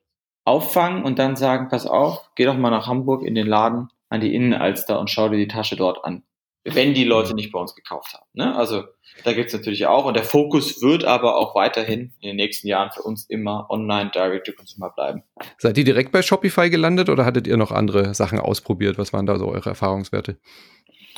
[0.45, 4.21] auffangen und dann sagen, pass auf, geh doch mal nach Hamburg in den Laden an
[4.21, 6.23] die Innenalster und schau dir die Tasche dort an
[6.63, 8.25] wenn die Leute nicht bei uns gekauft haben.
[8.33, 8.55] Ne?
[8.55, 8.83] Also
[9.23, 10.05] da gibt's natürlich auch.
[10.05, 14.11] Und der Fokus wird aber auch weiterhin in den nächsten Jahren für uns immer online
[14.13, 15.23] Direct to Consumer bleiben.
[15.57, 18.97] Seid ihr direkt bei Shopify gelandet oder hattet ihr noch andere Sachen ausprobiert?
[18.97, 20.37] Was waren da so eure Erfahrungswerte?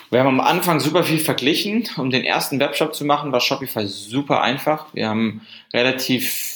[0.10, 1.88] Wir haben am Anfang super viel verglichen.
[1.98, 4.88] Um den ersten Webshop zu machen, war Shopify super einfach.
[4.94, 5.42] Wir haben
[5.74, 6.55] relativ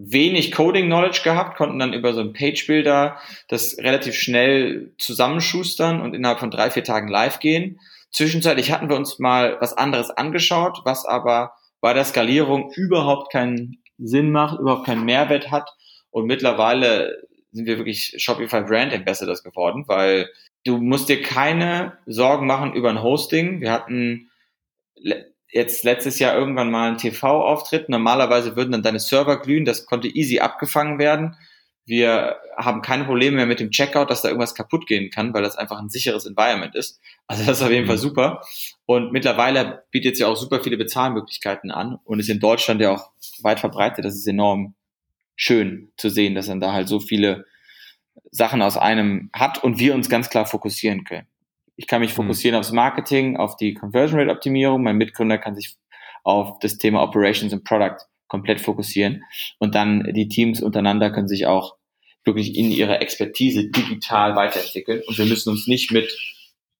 [0.00, 6.38] wenig Coding-Knowledge gehabt, konnten dann über so einen Page-Builder das relativ schnell zusammenschustern und innerhalb
[6.38, 7.80] von drei, vier Tagen live gehen.
[8.12, 13.82] Zwischenzeitlich hatten wir uns mal was anderes angeschaut, was aber bei der Skalierung überhaupt keinen
[13.98, 15.68] Sinn macht, überhaupt keinen Mehrwert hat.
[16.10, 20.30] Und mittlerweile sind wir wirklich Shopify Brand Ambassadors geworden, weil
[20.64, 23.60] du musst dir keine Sorgen machen über ein Hosting.
[23.60, 24.30] Wir hatten
[25.50, 27.88] jetzt letztes Jahr irgendwann mal einen TV-Auftritt.
[27.88, 31.36] Normalerweise würden dann deine Server glühen, das konnte easy abgefangen werden.
[31.86, 35.42] Wir haben keine Probleme mehr mit dem Checkout, dass da irgendwas kaputt gehen kann, weil
[35.42, 37.00] das einfach ein sicheres Environment ist.
[37.26, 38.00] Also das ist auf jeden Fall mhm.
[38.00, 38.42] super.
[38.84, 42.90] Und mittlerweile bietet es ja auch super viele Bezahlmöglichkeiten an und ist in Deutschland ja
[42.90, 44.04] auch weit verbreitet.
[44.04, 44.74] Das ist enorm
[45.34, 47.46] schön zu sehen, dass man da halt so viele
[48.30, 51.26] Sachen aus einem hat und wir uns ganz klar fokussieren können.
[51.78, 52.16] Ich kann mich hm.
[52.16, 52.60] fokussieren mhm.
[52.60, 54.82] aufs Marketing, auf die Conversion Rate Optimierung.
[54.82, 55.76] Mein Mitgründer kann sich
[56.24, 59.24] auf das Thema Operations und Product komplett fokussieren.
[59.58, 61.76] Und dann die Teams untereinander können sich auch
[62.24, 65.02] wirklich in ihrer Expertise digital weiterentwickeln.
[65.06, 66.12] Und wir müssen uns nicht mit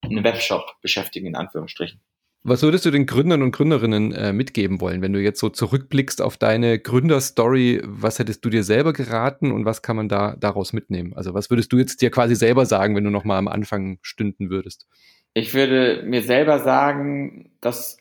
[0.02, 2.00] einem Webshop beschäftigen, in Anführungsstrichen.
[2.44, 6.22] Was würdest du den Gründern und Gründerinnen äh, mitgeben wollen, wenn du jetzt so zurückblickst
[6.22, 7.82] auf deine Gründerstory?
[7.84, 11.14] Was hättest du dir selber geraten und was kann man da daraus mitnehmen?
[11.14, 13.98] Also was würdest du jetzt dir quasi selber sagen, wenn du noch mal am Anfang
[14.02, 14.86] stünden würdest?
[15.34, 17.98] Ich würde mir selber sagen, dass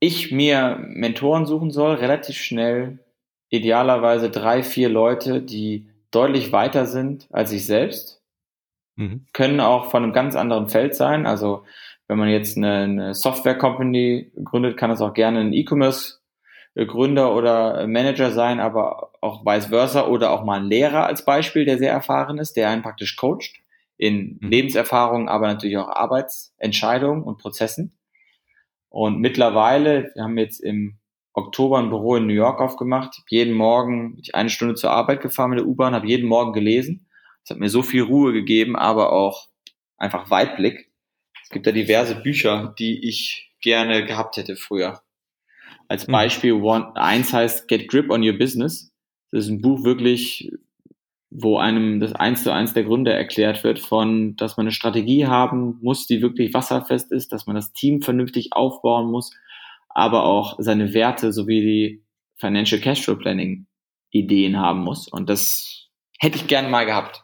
[0.00, 2.98] ich mir Mentoren suchen soll, relativ schnell,
[3.50, 8.22] idealerweise drei, vier Leute, die deutlich weiter sind als ich selbst,
[8.96, 9.26] mhm.
[9.32, 11.26] können auch von einem ganz anderen Feld sein.
[11.26, 11.64] Also
[12.08, 18.30] wenn man jetzt eine, eine Software-Company gründet, kann das auch gerne ein E-Commerce-Gründer oder Manager
[18.30, 22.38] sein, aber auch vice versa oder auch mal ein Lehrer als Beispiel, der sehr erfahren
[22.38, 23.54] ist, der einen praktisch coacht
[23.96, 24.48] in mhm.
[24.48, 27.98] Lebenserfahrung, aber natürlich auch Arbeitsentscheidungen und Prozessen.
[28.88, 30.98] Und mittlerweile, wir haben jetzt im
[31.32, 35.58] Oktober ein Büro in New York aufgemacht, jeden Morgen eine Stunde zur Arbeit gefahren mit
[35.58, 37.06] der U-Bahn, habe jeden Morgen gelesen.
[37.42, 39.48] Das hat mir so viel Ruhe gegeben, aber auch
[39.98, 40.85] einfach Weitblick.
[41.46, 45.00] Es gibt da diverse Bücher, die ich gerne gehabt hätte früher.
[45.86, 46.12] Als hm.
[46.12, 48.92] Beispiel, one, eins heißt Get Grip on Your Business.
[49.30, 50.50] Das ist ein Buch wirklich,
[51.30, 55.26] wo einem das eins zu eins der Gründe erklärt wird von, dass man eine Strategie
[55.26, 59.30] haben muss, die wirklich wasserfest ist, dass man das Team vernünftig aufbauen muss,
[59.88, 62.02] aber auch seine Werte sowie die
[62.34, 63.68] Financial Cashflow Planning
[64.10, 65.06] Ideen haben muss.
[65.06, 67.22] Und das hätte ich gerne mal gehabt.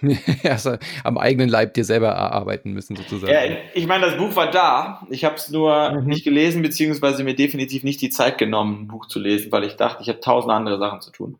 [0.44, 3.32] also am eigenen Leib dir selber erarbeiten müssen, sozusagen.
[3.32, 3.40] Ja,
[3.74, 5.06] ich meine, das Buch war da.
[5.10, 6.06] Ich habe es nur mhm.
[6.06, 9.76] nicht gelesen, beziehungsweise mir definitiv nicht die Zeit genommen, ein Buch zu lesen, weil ich
[9.76, 11.38] dachte, ich habe tausend andere Sachen zu tun,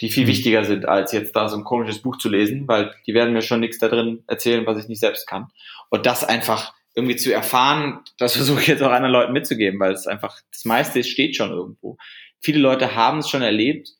[0.00, 0.28] die viel mhm.
[0.28, 3.42] wichtiger sind, als jetzt da so ein komisches Buch zu lesen, weil die werden mir
[3.42, 5.48] schon nichts da drin erzählen, was ich nicht selbst kann.
[5.90, 9.92] Und das einfach irgendwie zu erfahren, das versuche ich jetzt auch anderen Leuten mitzugeben, weil
[9.92, 11.96] es einfach, das meiste steht schon irgendwo.
[12.40, 13.90] Viele Leute haben es schon erlebt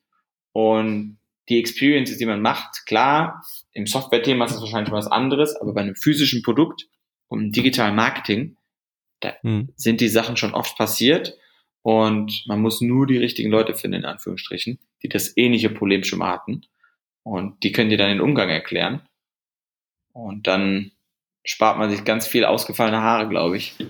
[0.51, 1.17] und
[1.49, 5.81] die Experiences, die man macht, klar, im Software-Thema ist das wahrscheinlich was anderes, aber bei
[5.81, 6.87] einem physischen Produkt
[7.27, 8.57] und digitalen Marketing,
[9.19, 9.69] da hm.
[9.75, 11.37] sind die Sachen schon oft passiert
[11.81, 16.19] und man muss nur die richtigen Leute finden, in Anführungsstrichen, die das ähnliche Problem schon
[16.19, 16.61] mal hatten
[17.23, 19.01] und die können dir dann den Umgang erklären
[20.13, 20.91] und dann
[21.43, 23.75] spart man sich ganz viel ausgefallene Haare, glaube ich.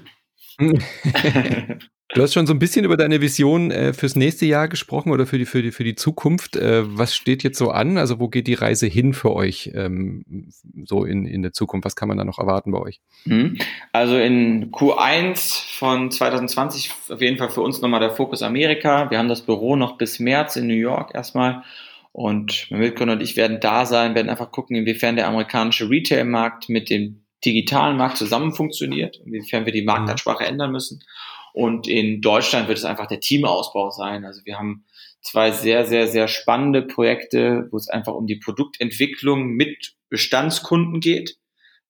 [2.14, 5.26] Du hast schon so ein bisschen über deine Vision äh, fürs nächste Jahr gesprochen oder
[5.26, 6.56] für die, für die, für die Zukunft.
[6.56, 7.98] Äh, was steht jetzt so an?
[7.98, 10.24] Also wo geht die Reise hin für euch ähm,
[10.86, 11.86] so in, in der Zukunft?
[11.86, 13.02] Was kann man da noch erwarten bei euch?
[13.26, 13.58] Mhm.
[13.94, 19.10] Also in Q1 von 2020 auf jeden Fall für uns nochmal der Fokus Amerika.
[19.10, 21.64] Wir haben das Büro noch bis März in New York erstmal.
[22.12, 26.70] Und mein Mitgründer und ich werden da sein, werden einfach gucken, inwiefern der amerikanische Retail-Markt
[26.70, 31.02] mit dem digitalen Markt zusammen funktioniert, inwiefern wir die Marktansprache ändern müssen.
[31.54, 34.26] Und in Deutschland wird es einfach der Teamausbau sein.
[34.26, 34.86] Also wir haben
[35.22, 41.38] zwei sehr, sehr, sehr spannende Projekte, wo es einfach um die Produktentwicklung mit Bestandskunden geht,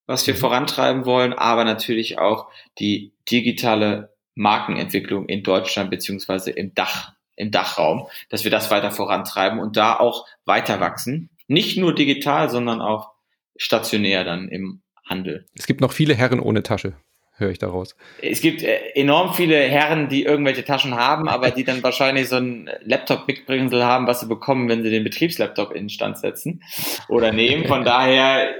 [0.06, 0.40] was wir mhm.
[0.40, 8.08] vorantreiben wollen, aber natürlich auch die digitale Markenentwicklung in Deutschland beziehungsweise im Dach, im Dachraum,
[8.30, 11.30] dass wir das weiter vorantreiben und da auch weiter wachsen.
[11.48, 13.12] Nicht nur digital, sondern auch
[13.56, 15.46] stationär dann im Handel.
[15.56, 16.96] Es gibt noch viele Herren ohne Tasche
[17.36, 17.96] höre ich daraus.
[18.22, 22.38] Es gibt äh, enorm viele Herren, die irgendwelche Taschen haben, aber die dann wahrscheinlich so
[22.38, 26.64] ein Laptop-Mitbringsel haben, was sie bekommen, wenn sie den Betriebslaptop in den Stand setzen
[27.10, 27.66] oder nehmen.
[27.68, 28.54] Von daher,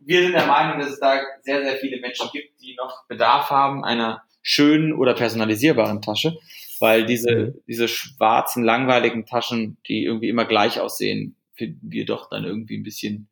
[0.00, 3.50] wir sind der Meinung, dass es da sehr, sehr viele Menschen gibt, die noch Bedarf
[3.50, 6.38] haben einer schönen oder personalisierbaren Tasche,
[6.78, 7.54] weil diese, mhm.
[7.66, 12.82] diese schwarzen, langweiligen Taschen, die irgendwie immer gleich aussehen, finden wir doch dann irgendwie ein
[12.82, 13.28] bisschen,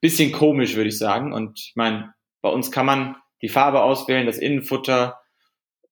[0.00, 1.32] bisschen komisch, würde ich sagen.
[1.32, 5.20] Und ich meine, bei uns kann man die Farbe auswählen, das Innenfutter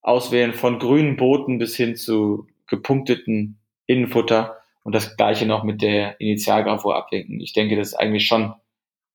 [0.01, 6.20] auswählen, von grünen Booten bis hin zu gepunkteten Innenfutter und das gleiche noch mit der
[6.20, 7.40] Initialgravur abwinken.
[7.40, 8.55] Ich denke, das ist eigentlich schon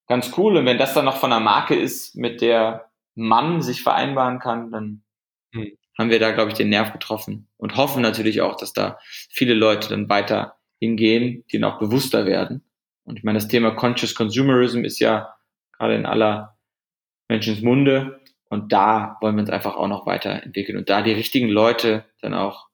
[0.07, 0.57] ganz cool.
[0.57, 4.71] Und wenn das dann noch von einer Marke ist, mit der man sich vereinbaren kann,
[4.71, 5.03] dann
[5.53, 5.71] hm.
[5.97, 8.97] haben wir da, glaube ich, den Nerv getroffen und hoffen natürlich auch, dass da
[9.29, 12.63] viele Leute dann weiter hingehen, die noch bewusster werden.
[13.03, 15.33] Und ich meine, das Thema Conscious Consumerism ist ja
[15.77, 16.57] gerade in aller
[17.29, 18.19] Menschensmunde.
[18.49, 22.33] Und da wollen wir uns einfach auch noch weiterentwickeln und da die richtigen Leute dann
[22.33, 22.67] auch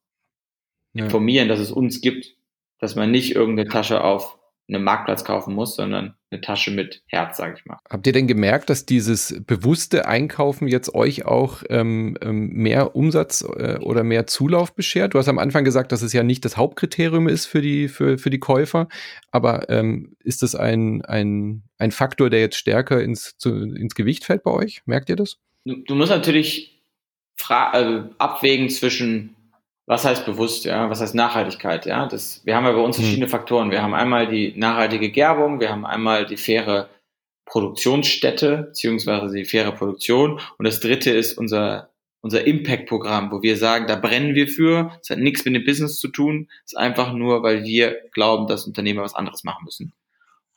[0.93, 1.03] ja.
[1.03, 2.33] informieren, dass es uns gibt,
[2.79, 4.34] dass man nicht irgendeine Tasche auf
[4.67, 7.77] einem Marktplatz kaufen muss, sondern eine Tasche mit Herz, sage ich mal.
[7.89, 13.41] Habt ihr denn gemerkt, dass dieses bewusste Einkaufen jetzt euch auch ähm, ähm, mehr Umsatz
[13.41, 15.13] äh, oder mehr Zulauf beschert?
[15.13, 18.17] Du hast am Anfang gesagt, dass es ja nicht das Hauptkriterium ist für die, für,
[18.17, 18.87] für die Käufer,
[19.31, 24.25] aber ähm, ist das ein, ein, ein Faktor, der jetzt stärker ins, zu, ins Gewicht
[24.25, 24.81] fällt bei euch?
[24.85, 25.37] Merkt ihr das?
[25.65, 26.81] Du, du musst natürlich
[27.35, 29.34] fra also abwägen zwischen
[29.87, 33.03] was heißt bewusst, ja, was heißt Nachhaltigkeit, ja, das, wir haben ja bei uns hm.
[33.03, 33.71] verschiedene Faktoren.
[33.71, 36.89] Wir haben einmal die nachhaltige Gerbung, wir haben einmal die faire
[37.45, 40.39] Produktionsstätte, beziehungsweise die faire Produktion.
[40.57, 41.89] Und das dritte ist unser,
[42.21, 45.99] unser Impact-Programm, wo wir sagen, da brennen wir für, es hat nichts mit dem Business
[45.99, 49.93] zu tun, es ist einfach nur, weil wir glauben, dass Unternehmer was anderes machen müssen.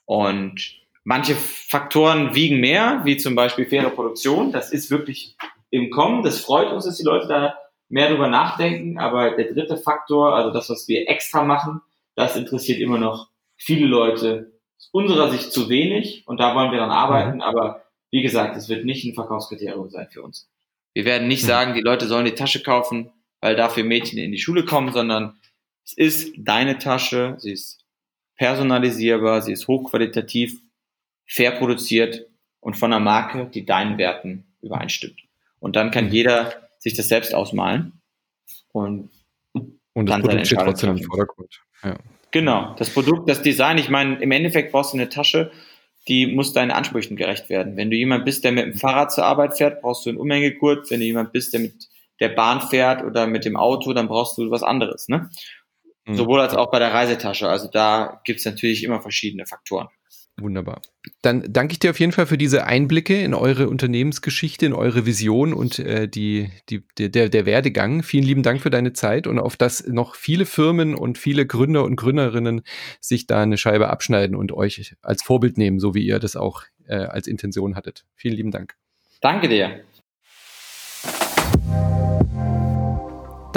[0.07, 5.37] Und manche Faktoren wiegen mehr, wie zum Beispiel faire Produktion, das ist wirklich
[5.69, 7.55] im Kommen, das freut uns, dass die Leute da
[7.89, 11.81] mehr drüber nachdenken, aber der dritte Faktor, also das, was wir extra machen,
[12.15, 16.79] das interessiert immer noch viele Leute aus unserer Sicht zu wenig und da wollen wir
[16.79, 17.43] dann arbeiten, mhm.
[17.43, 20.49] aber wie gesagt, es wird nicht ein Verkaufskriterium sein für uns.
[20.95, 21.49] Wir werden nicht mhm.
[21.49, 23.11] sagen, die Leute sollen die Tasche kaufen,
[23.41, 25.39] weil dafür Mädchen in die Schule kommen, sondern
[25.85, 27.85] es ist deine Tasche, sie ist
[28.37, 30.61] personalisierbar, sie ist hochqualitativ,
[31.27, 32.27] fair produziert
[32.61, 35.21] und von einer Marke, die deinen Werten übereinstimmt.
[35.61, 36.13] Und dann kann mhm.
[36.13, 38.01] jeder sich das selbst ausmalen
[38.73, 39.11] und,
[39.93, 41.61] und das Produkt steht trotzdem im Vordergrund.
[41.83, 41.97] Ja.
[42.31, 45.51] Genau, das Produkt, das Design, ich meine, im Endeffekt brauchst du eine Tasche,
[46.09, 47.77] die muss deinen Ansprüchen gerecht werden.
[47.77, 50.91] Wenn du jemand bist, der mit dem Fahrrad zur Arbeit fährt, brauchst du einen Umhängegurt.
[50.91, 51.89] Wenn du jemand bist, der mit
[52.21, 55.09] der Bahn fährt oder mit dem Auto, dann brauchst du was anderes.
[55.09, 55.31] Ne?
[56.07, 56.17] Mhm.
[56.17, 57.49] Sowohl als auch bei der Reisetasche.
[57.49, 59.89] Also da gibt es natürlich immer verschiedene Faktoren.
[60.41, 60.83] Wunderbar.
[61.23, 65.05] Dann danke ich dir auf jeden Fall für diese Einblicke in eure Unternehmensgeschichte, in eure
[65.05, 68.03] Vision und äh, die, die, der, der Werdegang.
[68.05, 71.85] Vielen lieben Dank für deine Zeit und auf dass noch viele Firmen und viele Gründer
[71.85, 72.63] und Gründerinnen
[73.01, 76.63] sich da eine Scheibe abschneiden und euch als Vorbild nehmen, so wie ihr das auch
[76.87, 78.05] äh, als Intention hattet.
[78.15, 78.77] Vielen lieben Dank.
[79.21, 79.83] Danke dir.